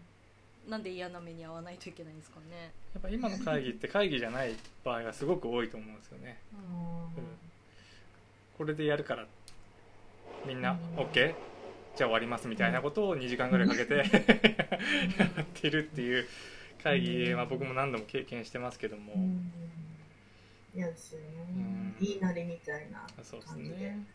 [0.67, 6.37] なんで嫌な目に遭わないといけないんですかね、やっぱ今の会議って会議じゃない場合がすごく多いと思うんですよね。
[8.57, 9.25] これでやるから
[10.45, 10.99] みんなうん。
[10.99, 11.33] OK?
[11.95, 13.95] じゃあ終わりますみたいなことを2時間ぐらいかけて
[15.19, 16.27] やってるっていう
[16.83, 19.51] 会議は僕も何度も経験してますけども、うん。
[20.75, 21.95] 嫌ですよねうん。
[21.99, 24.05] 言いなりみたいなそうです感じでね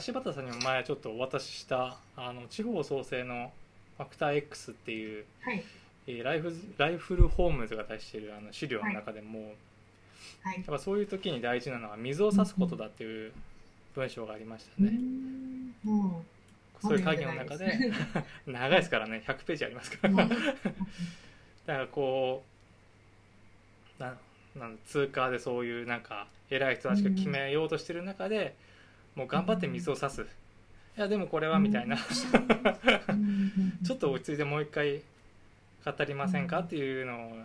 [0.00, 3.52] 柴田さんにも前ちょっとお渡ししたあの地方創生の
[3.98, 5.62] ファクター X っていう、はい。
[6.06, 9.54] えーライフズライフルホームズが出しているあの資料の中でも、
[10.42, 10.56] はい。
[10.56, 13.32] やっぱそういう時に大事なのは水を差すことだっていう
[13.94, 16.12] 文章がありましたうね、んうん
[16.82, 17.92] そういう会議の中で。
[18.46, 19.22] 長いですからね。
[19.26, 20.36] 100ページありますから、だか
[21.66, 22.44] らこ
[23.98, 24.16] うな
[24.56, 28.54] なん通貨でそういうなんか偉い人たちが決めようとしてる中で、
[29.14, 35.02] もう頑張って水を差す、いやでもこれはみたいな、ちょっと落ち着いてもう一回
[35.84, 37.38] 語りませんかっていうのを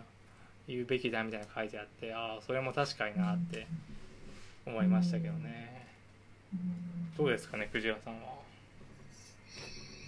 [0.66, 3.66] 言うべきだみたいなの書いてあってああそれも確かになって
[4.66, 5.86] 思いましたけどね、
[7.16, 8.47] どうですかねクジラさんは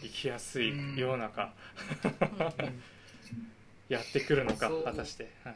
[0.01, 1.53] 生きやすい世の中。
[3.91, 5.55] やってくるのか果たして、はい、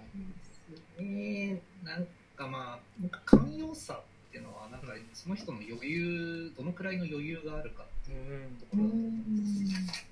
[0.99, 10.05] えー、なんかまあなんか寛容さっていうのはなんかその人の余裕どのくらいの余裕があるかっていうところだと思うんです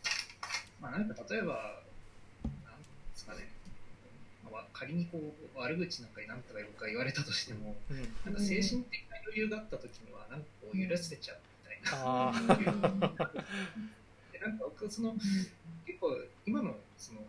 [0.80, 1.82] まあなんか例えば
[2.44, 3.50] なんですかね、
[4.44, 7.98] まあ、仮にこう悪口なんかに何とか僕が言われたとしてもうん。
[8.24, 12.30] なんか精神的な余裕があった時にはなんかこう許せちゃうみたいな。
[12.30, 12.32] あ
[13.34, 13.40] で
[14.42, 15.14] なんか僕その
[15.86, 16.16] 結構
[16.46, 17.20] 今のその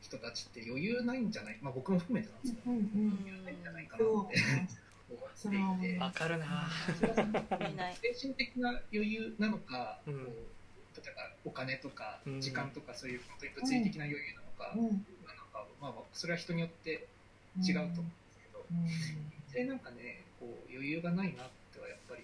[0.00, 1.58] 人たちって余裕ないんじゃない？
[1.60, 2.84] まあ僕も含めてなんですけど余
[3.26, 5.98] 裕ないんじゃないかなって思っていて。
[5.98, 6.68] わかるな。
[8.02, 10.24] 精神的な余裕なのか、うん。
[10.24, 12.40] こう例えばお金とかうん。
[12.40, 14.88] 時間とかそういう本当に物理的な余裕なのか、なの
[15.52, 17.06] かまあそれは人によって
[17.62, 19.12] 違うと思うんです
[19.52, 22.22] けど、でなんかねこう余裕がないなってはやっぱり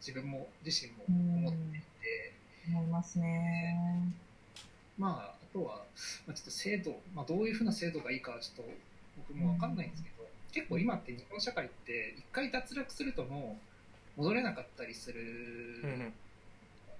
[0.00, 1.82] 自分も自身も思って、
[2.70, 3.76] 思いますね。
[4.98, 5.82] まああとは、
[6.26, 8.72] まあ、ちょっと制度、まあ、どういうふうな制度がいいかはちょっと
[9.28, 13.58] 僕も分かんないんですけど、結構今って日本社会って一回脱落するとも
[14.16, 15.20] う戻れなかったりする
[15.82, 16.04] うんの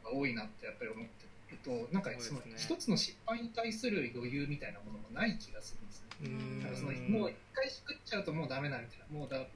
[0.05, 6.11] が多いなってやっぱり思ってるとなんかその一つの失敗に対する余裕みたいなものもない気がするんですよね。
[6.23, 9.47] うんだからそのもう一回しくっちゃうともうダメだみたいなもうだっ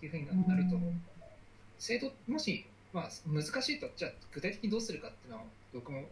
[0.00, 0.78] ていうふうになると
[1.78, 2.66] 制度もし、
[2.96, 5.44] まあ、難しいとじゃあ具体的にどうするかっていうのは
[5.74, 6.04] 僕も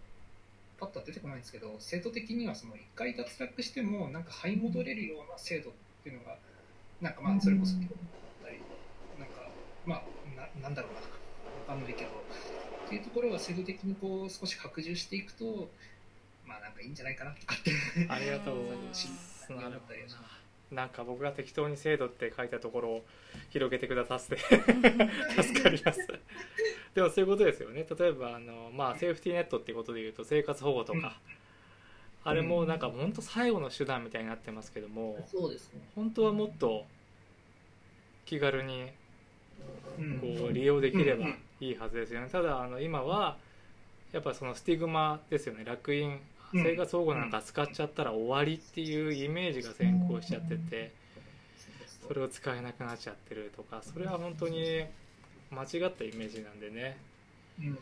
[0.78, 5.72] パッとは出てこないんですけど制度的にはその一回脱落してもなんか這い戻れるような制度っ
[6.02, 6.36] ていうのが
[7.00, 7.82] なんかまあそれこそだっ
[8.44, 8.60] たり
[9.18, 9.48] なんか
[9.86, 10.02] まあ
[10.60, 11.06] ななんだろうなわ
[11.68, 15.70] かんないけどっていうところは制度的にこう少し拡充していくと
[16.46, 17.72] まあなんかいいんじゃないかなとかって。
[18.10, 19.08] ありがとうございます。
[19.48, 19.94] なるほど
[20.74, 23.04] ななんか僕が適当に制度って書いたところを
[23.50, 24.36] 広げてくださって
[25.42, 26.06] 助かります。
[26.94, 27.86] でもそういうことですよね。
[27.98, 30.98] 例えばあの、まあ、セーフティーネットっていうことでいうと生活保護とか、
[32.24, 32.30] うん。
[32.30, 35.80] あれもなんか本当最後の手段みたいになってますけどもそうですね。
[35.94, 36.84] 本当はもっと
[38.24, 38.90] 気軽に
[39.98, 40.18] うん。
[40.20, 41.26] こう利用できれば
[41.60, 42.28] いいはずですよね。
[42.28, 43.38] ただあの今は
[44.12, 45.64] やっぱそのスティグマですよね。
[45.64, 46.20] 楽印うん
[46.62, 50.92] 生活保護なんか使っちゃったら終わりっていうイメージが先行しちゃってて
[52.06, 54.84] それを使えなくなっちゃってるとかそれは本当に
[55.50, 56.96] 間違ったイメージなんでね。
[57.60, 57.66] うん。
[57.68, 57.78] うん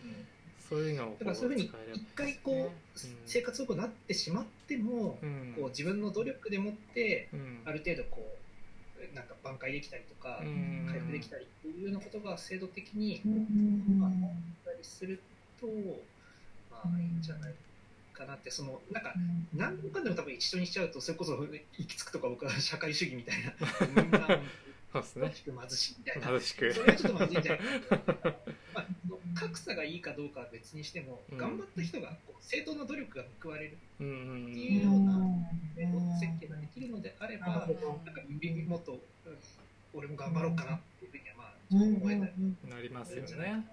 [0.68, 2.70] そういうのをこだからそういうふうに使えれば一回こう、うん
[3.26, 5.54] 生活保護になってしまっても、うん。
[5.58, 7.60] こう自分の努力でもってうん。
[7.66, 8.36] ある程度こ
[8.96, 10.86] うなんか挽回できたりとか、うん。
[10.88, 13.98] 回復できたりっていうようなことが制度的にうん。
[13.98, 14.16] まああっ
[14.64, 15.20] たりする
[15.60, 15.66] と
[16.70, 17.56] まあいいんじゃないか
[18.26, 19.14] なってそのなんか
[19.54, 21.48] 何でもかんでも多分一緒にしちゃうとそれこそ行
[21.78, 23.52] き着くとか僕は社会主義みたいな
[24.02, 24.40] みんな
[24.92, 25.34] そうで貧
[25.70, 26.28] しいみたいな。
[26.28, 26.70] 貧しく。
[26.74, 27.80] それはちょっとまずいんじゃない？
[27.80, 28.04] かな、
[28.74, 28.86] まあ、
[29.34, 31.38] 格差がいいかどうかは別にしても、うん。
[31.38, 39.00] 頑張った人が正当な努力が報われるっていうような設計ができるのであれば、なんかもっと、うん
[39.94, 42.70] 俺も頑張ろうかなっていうふうにはまあ思えたりうん。
[42.70, 43.66] なりますよね。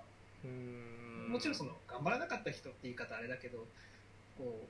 [0.43, 1.27] うん。
[1.31, 3.65] もちろんその頑張らなかった人って言い方あれだけど
[4.39, 4.65] こ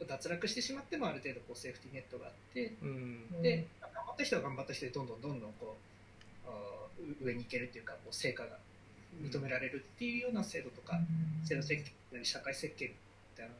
[0.00, 3.42] う脱落してしまってもある程度こうセーフティーネットがあってうん。
[3.42, 5.76] で頑張った人は頑張った人でどんどんどんどんこ
[7.20, 8.56] う上に行けるっていうかこう成果が
[9.20, 11.00] 認められるっていうような制度とか、
[11.44, 11.82] 制度設
[12.12, 12.94] 計社会設計み
[13.36, 13.52] たいな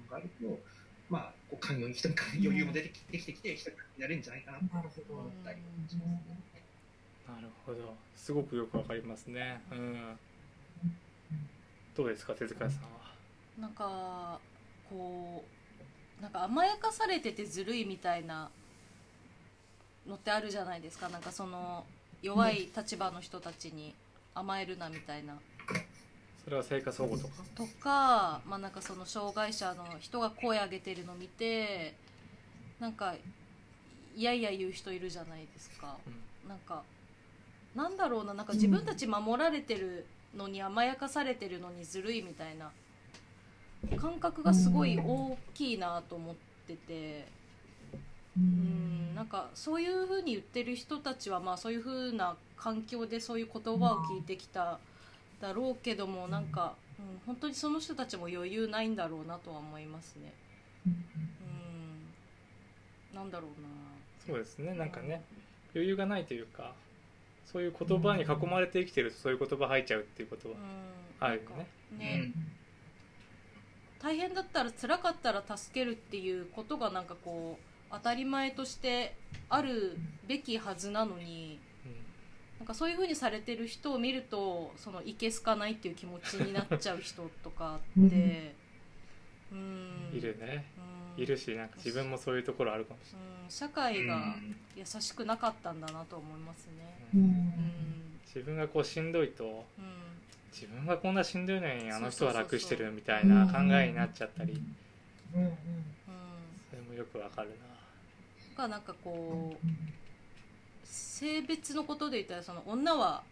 [0.00, 0.58] のがあると
[1.10, 4.88] まあこう寛容に人に余裕も出てきてきて人になれるんじゃないかなと思っ
[5.44, 6.20] たりしますね。
[7.26, 7.94] なるほど。
[8.16, 9.60] すごくよくわかりますね。
[9.72, 10.18] うん。
[11.96, 13.03] どうですか手塚さんは？
[13.58, 14.40] なんか
[14.90, 15.44] こ
[16.18, 18.50] うなんか甘やかされててずるいみたいな
[20.06, 21.08] のってあるじゃないですか。
[21.08, 21.84] なんかその
[22.22, 23.94] 弱い立場の人たちに
[24.34, 25.38] 甘えるなみたいな。
[26.44, 27.32] それは生活保護とか？
[27.54, 31.94] とか,、まあ、なんかその障害者の人が声上げてるの見て
[32.78, 33.14] なんか
[34.14, 35.96] いやいや言う人いるじゃないですか。
[36.46, 36.82] なんか
[37.74, 38.34] なんだろうな。
[38.34, 42.70] なんか自分たち守られてるのに甘やかされてるのにずるいみたいな
[43.98, 46.34] 感覚がすごい大きいなと思っ
[46.66, 47.26] てて。
[48.36, 49.14] うん。
[49.14, 54.78] なんかそういうふうに言ってる人たちはまあそういうふうな環境でそういう言葉を聞いてきた
[55.40, 60.32] だろうけどもなんか、うん、本当にその人たちも余裕ないんだろうなとは思いますね。
[60.86, 60.88] う
[63.14, 63.68] ん、なんだろうな。
[64.26, 64.74] そうですね。
[64.74, 65.22] なんかね
[65.74, 66.72] 余裕がないというか
[67.44, 70.94] そういう言葉に囲まれて生きてるとそういう言葉入っちゃうっていうことはうん。
[71.20, 71.66] あるよね。
[71.98, 72.32] ね、
[74.04, 79.16] 大変だったら辛かったら助けるっていうことがなんかこう当たり前として
[79.48, 79.96] ある
[80.28, 81.58] べきはずなのに
[82.58, 88.54] なんかそういう風にされてる人を見るとそのいけすかないっていう気持ちになっちゃう人とかって
[89.50, 90.66] うん いるね。
[91.16, 91.22] うん。
[91.22, 93.50] いるしなんか自分もそういうところあるかもしれうん。
[93.50, 94.36] 社会が
[94.76, 97.08] 優しくなかったんだなと思いますね。
[97.14, 98.20] うない、うんん。
[98.26, 100.13] 自分がこうしんどいとうん
[100.54, 104.62] 自分がこんなしんどいのにあの人は楽してるみたいな考えになっちゃったり。
[105.34, 105.54] うんうんうん。
[106.70, 107.50] それもよくわかる
[108.56, 109.66] がなんかこう
[110.84, 113.24] 性別のことで言ったらその女は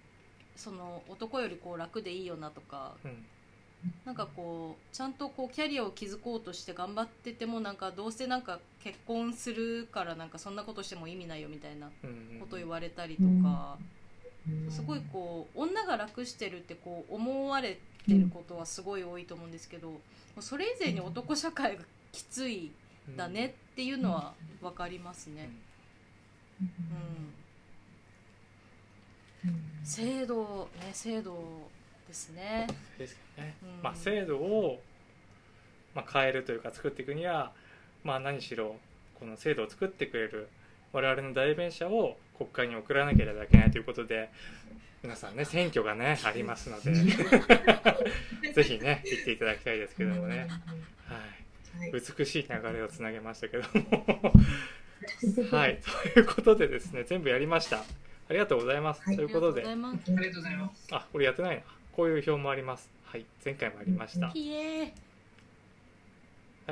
[0.57, 3.25] その男よりこう楽でいいよなとかなうん。
[4.05, 13.79] なんかこうちゃんとこうキャリアを築こうとして頑張っててもなんかどうせなんか結婚するからなんかそんなことしても意味ないよみたいなうんこと言われたりとか
[14.71, 17.79] すごいこう女が楽してるってこう思われ
[18.09, 20.01] てることはすごい多いと思うんですけど
[20.41, 22.73] それ以前に男社会がきつい
[23.17, 25.51] だねっていうのは分かりますね。
[26.61, 27.33] うん。
[29.85, 31.69] 制度ね制度
[32.07, 32.67] ですね。
[32.99, 33.83] ですね、うん。
[33.83, 34.81] まあ、制度を、
[35.95, 37.53] まあ、変えるというか作っていくには、
[38.05, 38.77] まあ、何しろ
[39.19, 40.49] この制度を作ってくれる
[40.93, 44.31] 我々の代弁者を国会に送らなければいけないということで
[45.03, 46.93] 皆さんね選挙がねありますので
[48.53, 50.49] ぜひね行っていただきたいですけどもね、はい、
[51.79, 51.93] はい。
[51.93, 53.71] 美しい流れをつなげましたけども。
[55.51, 55.81] はい。
[56.15, 57.79] ということでですね全部やりました。
[57.79, 57.85] あ
[58.31, 59.17] りがとうございます、はい。
[59.17, 59.67] ということで。
[59.67, 59.99] ありがとう
[60.37, 60.89] ございます。
[60.93, 61.63] あこれやってないな。
[61.93, 62.89] こういう表もあります。
[63.05, 63.27] はい。
[63.45, 64.27] 前回もありました。
[64.27, 64.35] はい。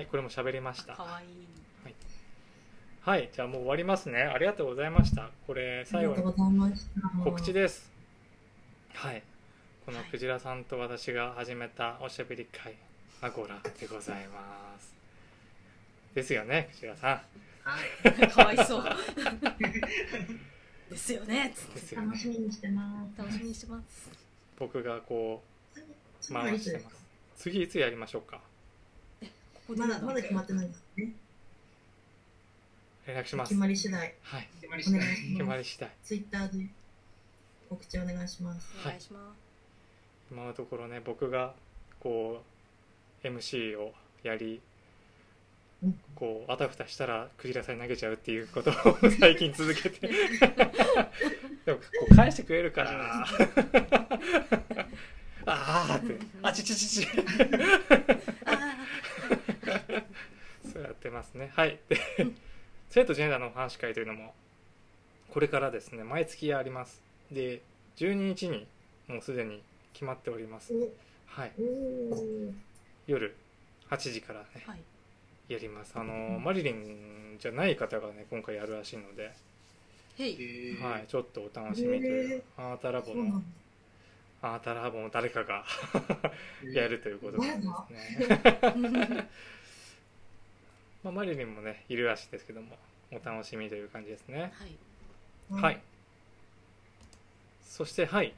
[0.06, 0.94] これも喋りました。
[0.94, 1.59] かわいい。
[3.02, 6.22] はいじゃあもう終わりますねありがとうございましたこれ最後に。
[7.24, 7.90] 告知です
[8.94, 9.22] はい
[9.86, 12.74] このクジラさんと私が始めたおしゃべり会
[13.22, 14.92] アゴラでございます
[16.14, 17.22] ですよねクジラさ
[17.62, 17.76] は
[18.24, 18.28] い。
[18.28, 18.84] かわいそう。
[20.90, 21.48] ですよね。
[21.48, 23.18] んですよね楽しみにしてます。
[23.18, 24.10] 楽しみにしてます。
[24.58, 25.42] 僕がこ
[25.76, 26.96] う回してます
[27.36, 28.40] 次いつやりましょうか？
[29.20, 29.28] こ
[29.68, 31.12] こでまだまだ決まってないですね。
[33.06, 33.48] 連絡します。
[33.50, 34.14] 決まり次第。
[34.22, 34.48] はい。
[34.60, 35.00] 決まり次第。
[35.00, 35.38] お願いしま。
[35.38, 35.90] 決ますり次第。
[36.04, 36.66] ツイッターで
[37.68, 38.68] 告知お願いします。
[38.84, 39.50] お願いします。
[40.30, 41.54] 今のところね僕が
[41.98, 42.42] こ
[43.24, 43.92] う MC を
[44.22, 44.60] やり
[45.82, 45.98] うん。
[46.14, 48.74] こうあたふたしたらクジラさんに投げちゃうっていうことを
[49.18, 50.08] 最近続けて。
[51.64, 53.26] でもこう返してくれるから。
[55.46, 56.18] ああって。
[56.42, 57.08] あちちちち。
[58.44, 58.76] あ
[60.70, 61.50] そうやってますね。
[61.54, 61.78] はい
[62.90, 64.34] で生徒ジェンダーのお話会というのも
[65.32, 67.00] これからですね毎月あります。
[67.30, 67.62] で
[67.96, 68.66] 12日に
[69.06, 69.62] もうすでに
[69.92, 70.72] 決まっております。
[71.26, 71.52] はい。
[73.06, 73.34] 夜
[73.90, 74.80] 8時からねーはい。
[75.48, 75.92] やります。
[75.94, 79.32] あのマリリンじゃない方がね今回やるらしいので、
[80.82, 83.42] はい、ちょっとお楽しみというアータラボの
[84.42, 85.64] アータラボの誰かが
[86.72, 87.66] やるということなんで
[87.98, 89.28] すね、
[91.02, 92.76] まあ、マリリンもねいるらしいですけども
[93.12, 94.52] お楽しみという感じですね。
[95.50, 95.62] はい。
[95.62, 95.80] はい。
[97.64, 98.34] そしてはい。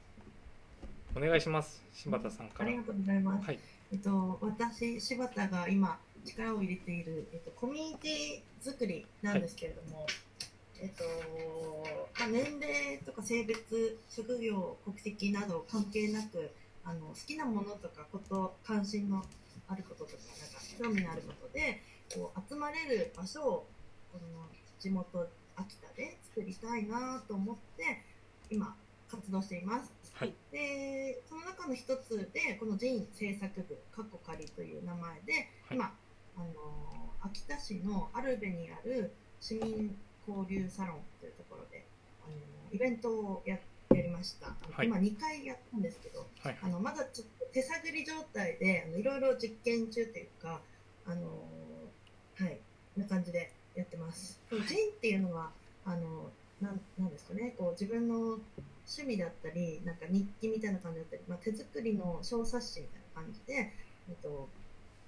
[1.14, 1.82] お願いします。
[1.94, 2.68] 柴田さんから。
[2.68, 3.46] ありがとうございます。
[3.46, 3.58] はい。
[3.92, 10.06] えっと、私、柴田が今力を入れている、えっと、コミュニティ作りなんですけれども、
[10.80, 11.04] えっと、
[12.18, 16.50] まあ、年齢とか性別、職業、国籍など関係なく、
[16.84, 19.22] あの好きなものとかこと、関心の
[19.68, 20.22] あることとか、
[20.80, 21.82] なんか興味のあることで、
[22.14, 23.66] こう集まれる場所を
[24.12, 24.46] この
[24.78, 28.02] 地元秋田で作りたいなと思って
[28.50, 28.74] 今
[29.08, 29.92] 活動しています。
[30.14, 35.32] はいでその中の一つでこのジン制作部カッコ仮という名前で、
[35.68, 35.94] はい今
[36.36, 36.46] あの
[37.22, 39.94] 秋田市のアルベにある市民
[40.26, 41.84] 交流サロンというところで
[42.24, 42.34] あの
[42.72, 43.58] イベントをや
[43.94, 44.46] やりました。
[44.70, 50.60] はい今2回やったんですけど、はいあのまだちょっと手探り状態でいろいろ実験中というか、
[51.06, 51.28] あの
[52.36, 52.58] はい、
[52.96, 54.40] な感じでやってます。
[54.50, 55.50] ジンっていうのは
[55.84, 56.30] あの
[56.60, 58.38] なんなんですかね、こう自分の
[58.86, 63.72] 趣味だったり、なんか日記みたいな感じだったり、まあ、手作りの小冊子みたいな感じで、
[64.08, 64.48] えっと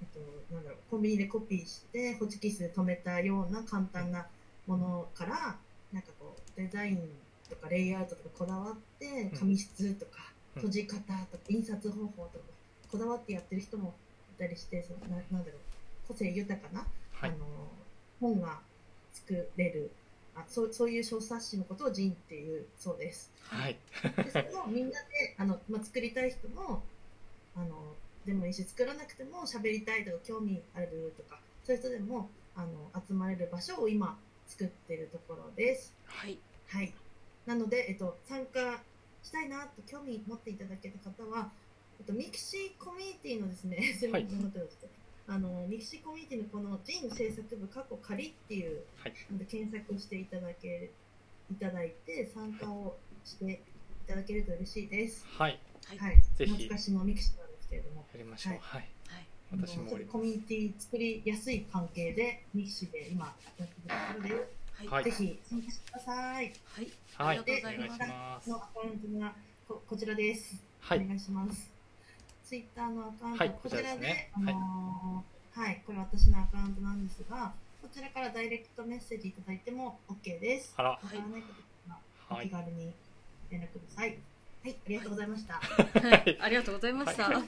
[0.00, 4.26] えっと、なんだろうコンビニでコピーしてホチキスで留めたような簡単な
[4.66, 5.56] ものから
[5.92, 7.08] なんかこうデザイン
[7.48, 9.38] とかレイアウトとかこだわってうん。
[9.38, 10.62] 紙質とかうん。
[10.62, 12.44] 閉じ方とか印刷方法とか
[12.90, 13.94] こだわってやってる人も
[14.36, 15.60] いたりしてそのななんだろう
[16.08, 16.86] 個性豊かな、
[17.24, 17.30] はい。
[17.30, 17.46] あの
[18.20, 18.60] 本が
[19.12, 19.90] 作れる
[20.36, 23.30] あそうそういう小冊子のことをジンっていうそうです。
[23.48, 23.78] はい。
[24.16, 26.82] でそれをみんなであの、まあ、作りたい人も
[27.56, 27.94] あの
[28.26, 34.16] でもいいし作らなくても喋りたいとか興味あるとかそういう人でもあの集まれる場所を今
[34.46, 35.94] 作ってるところです。
[36.06, 36.38] はい。
[36.68, 36.92] はい、
[37.46, 38.80] なので、えっと、参加
[39.22, 41.50] したいなと興味持っていただけた方は、
[42.00, 43.76] えっと、ミクシーコミュニティのですね、
[44.10, 44.26] はい
[45.26, 49.14] あのミクシーコミュニティのこのジン制作部カッコ仮っていうはい。
[49.32, 50.90] ので検索していただけ
[51.50, 53.58] いただいて参加をしてい
[54.06, 55.24] ただけると嬉しいです。
[55.26, 55.58] はい。
[55.86, 55.98] はい。
[55.98, 56.52] はい、ぜひ。
[56.52, 58.52] 懐かしのミクシーなんですけれども、やりましょう。
[58.60, 58.88] はい。
[59.08, 59.26] はい。
[59.52, 64.86] 私もコミュニティ作りやすい関係でミクシーで今やってるところで、はい。
[64.88, 65.04] はい。
[65.04, 66.52] ぜひ参加してください。
[66.64, 66.86] はい。
[66.86, 67.28] すはい。
[67.28, 68.50] ありがとうございます。
[68.50, 69.34] のアカウントが
[69.68, 70.62] ここちらです。
[70.80, 70.98] はい。
[70.98, 71.73] お願いします。
[72.44, 80.74] ツイッターのアカウント、はいこちらで、あのーはい、これ私のアカウントなんですが、こちらからダイレクトメッセージいただいても OK です。
[80.76, 80.90] あら。
[80.90, 81.42] わからない
[82.30, 82.46] おはい。
[82.46, 82.92] 気軽に
[83.50, 84.18] 連絡ください。
[84.62, 85.54] はい、ありがとうございました。
[85.54, 86.38] はい。
[86.40, 87.24] ありがとうございました。
[87.24, 87.42] は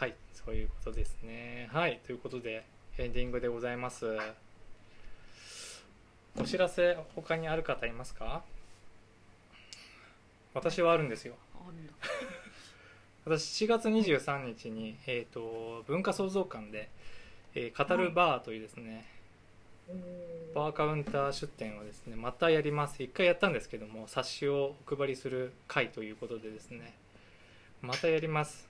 [0.00, 1.68] はいそういうことですね。
[1.72, 2.64] はいということで
[2.98, 4.18] エンディングでございます。
[6.38, 8.42] お知らせ他にある方いますか？
[10.52, 11.36] 私はあるんですよ。
[11.54, 11.92] あるんだ
[13.26, 16.88] 私7月23日に、えー、と文化創造館で、
[17.56, 19.04] えー語るバーというですね、
[20.54, 23.02] バーカウンター出店をですねまたやります。
[23.02, 26.94] 一回やったんですけども冊子をお配りする会ということでですね
[27.82, 28.68] またやります。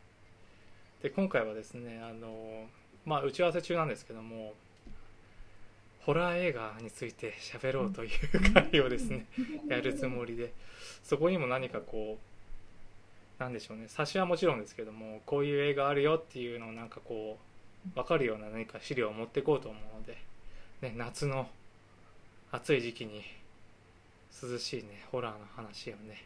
[1.03, 2.65] で今回はですねあの
[3.05, 4.55] まあ打ち合わせ中なんですけども
[6.01, 9.27] ホラー映画について喋ろうという会をですね
[9.69, 10.55] やるつもりで
[11.03, 12.36] そこにも何かこう
[13.39, 13.87] なんでしょうね。
[13.89, 17.39] 冊子はもちろんですけどもこういう映画あるよっていうのをなんかこ
[17.87, 20.17] う分かるような何か資料を持っていこうと思うので、
[20.81, 21.49] ね、夏の
[22.51, 23.23] 暑い時期に
[24.43, 26.25] 涼しいねホラーの話をね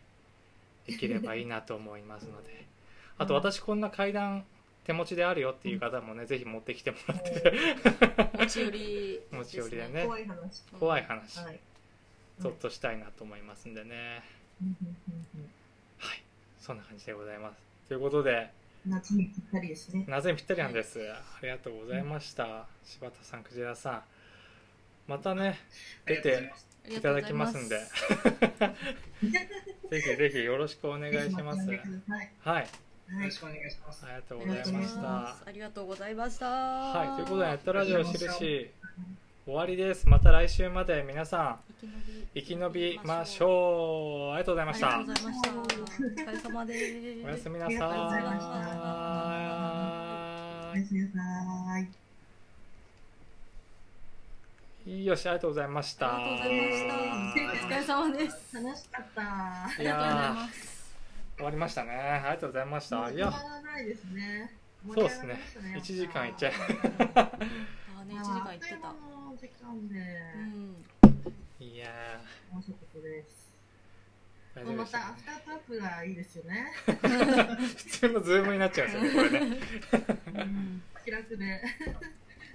[0.86, 2.66] できればいいなと思いますので。
[3.18, 4.46] あと私こんな階段
[4.84, 7.52] 手持ちであるよっていう方もねぜひ持ってきてもらって。
[8.38, 10.04] 持ち寄り持ち寄りでね。
[10.04, 10.62] 怖い話。
[10.78, 11.38] 怖い話。
[11.40, 11.60] はい。
[12.40, 14.22] ちょっとしたいなと思いますんでね
[16.70, 17.56] そんな感じでございます。
[17.88, 18.48] ということで
[18.86, 20.04] 夏にぴったりですね。
[20.06, 24.04] なぜぴったりなんです、ありがとうございました、柴田さん、クジラさん。
[25.08, 25.58] またね
[26.06, 26.52] 出て
[26.88, 27.80] いただきますんで。
[29.90, 31.56] ぜひぜひよろしくお願いします。
[31.56, 32.30] ぜひまた呼んでください。
[32.38, 32.62] はい。
[32.62, 32.68] よ
[33.24, 34.06] ろしくお願いします。
[34.06, 35.28] ありがとうございました。
[35.28, 36.48] ありがとうございました。
[36.48, 37.08] はい。
[37.16, 38.70] ということでネットラジオ印
[39.46, 40.06] 終わりです。
[40.06, 41.60] また来週まで皆さん
[42.34, 44.34] 生き延びましょう。
[44.34, 44.96] ありがとうございました。
[44.96, 45.50] ありがとうございました。
[45.50, 47.24] お疲れ様です。
[47.24, 47.74] おやすみなさお
[50.76, 51.78] やすみなさ
[54.86, 54.92] い。
[54.92, 56.16] いよしありがとうございました。
[56.16, 57.52] ありがとうございました。
[57.52, 58.54] お疲れ様です。
[58.54, 59.22] 楽しかった。
[59.22, 60.94] ありがとうございます
[61.36, 61.92] 終わりましたね。
[61.92, 63.10] ありがとうございました。
[63.10, 64.52] いやもう止まらないですね。
[64.86, 65.38] そうですね。
[65.56, 66.58] 盛り上がりました1時間いっちゃいね
[68.08, 68.94] 1時間いってた
[69.40, 69.96] 時間で。
[70.36, 70.84] うん
[71.58, 72.20] いや
[72.52, 73.50] 面白かったです。
[74.54, 76.72] またたアフタートークがいいですよね。
[76.84, 79.60] 普通のズームになっちゃうんですよねこれね
[80.36, 81.62] うん気楽で。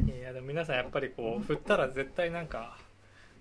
[0.06, 2.78] いやでも皆さんやっぱりこう振ったら絶対なんか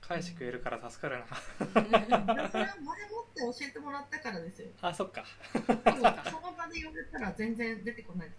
[0.01, 1.26] 返してくれるから助かるな
[1.66, 2.97] それは前もっ
[3.34, 4.68] て教えてもらったからですよ。
[4.80, 8.34] あそっかその場で呼べたら全然出てこないと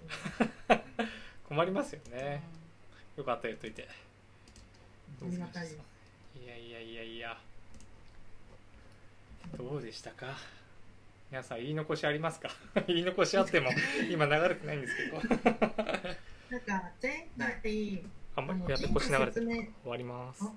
[0.74, 0.84] 思う。
[1.50, 2.42] 困りますよね
[3.18, 3.88] よかったら言っといて
[5.22, 5.78] ありがたいです。
[6.44, 7.38] いやいやいやいや。
[9.58, 10.38] どうでしたか？
[11.32, 12.50] 皆さん言い残しありますか？
[12.88, 13.70] 言い残しあっても
[14.12, 15.18] 今流れてないんですけど。
[15.18, 18.04] なんか前回、
[18.36, 20.44] あんまりやって腰流れてる説明終わります。
[20.44, 20.54] あ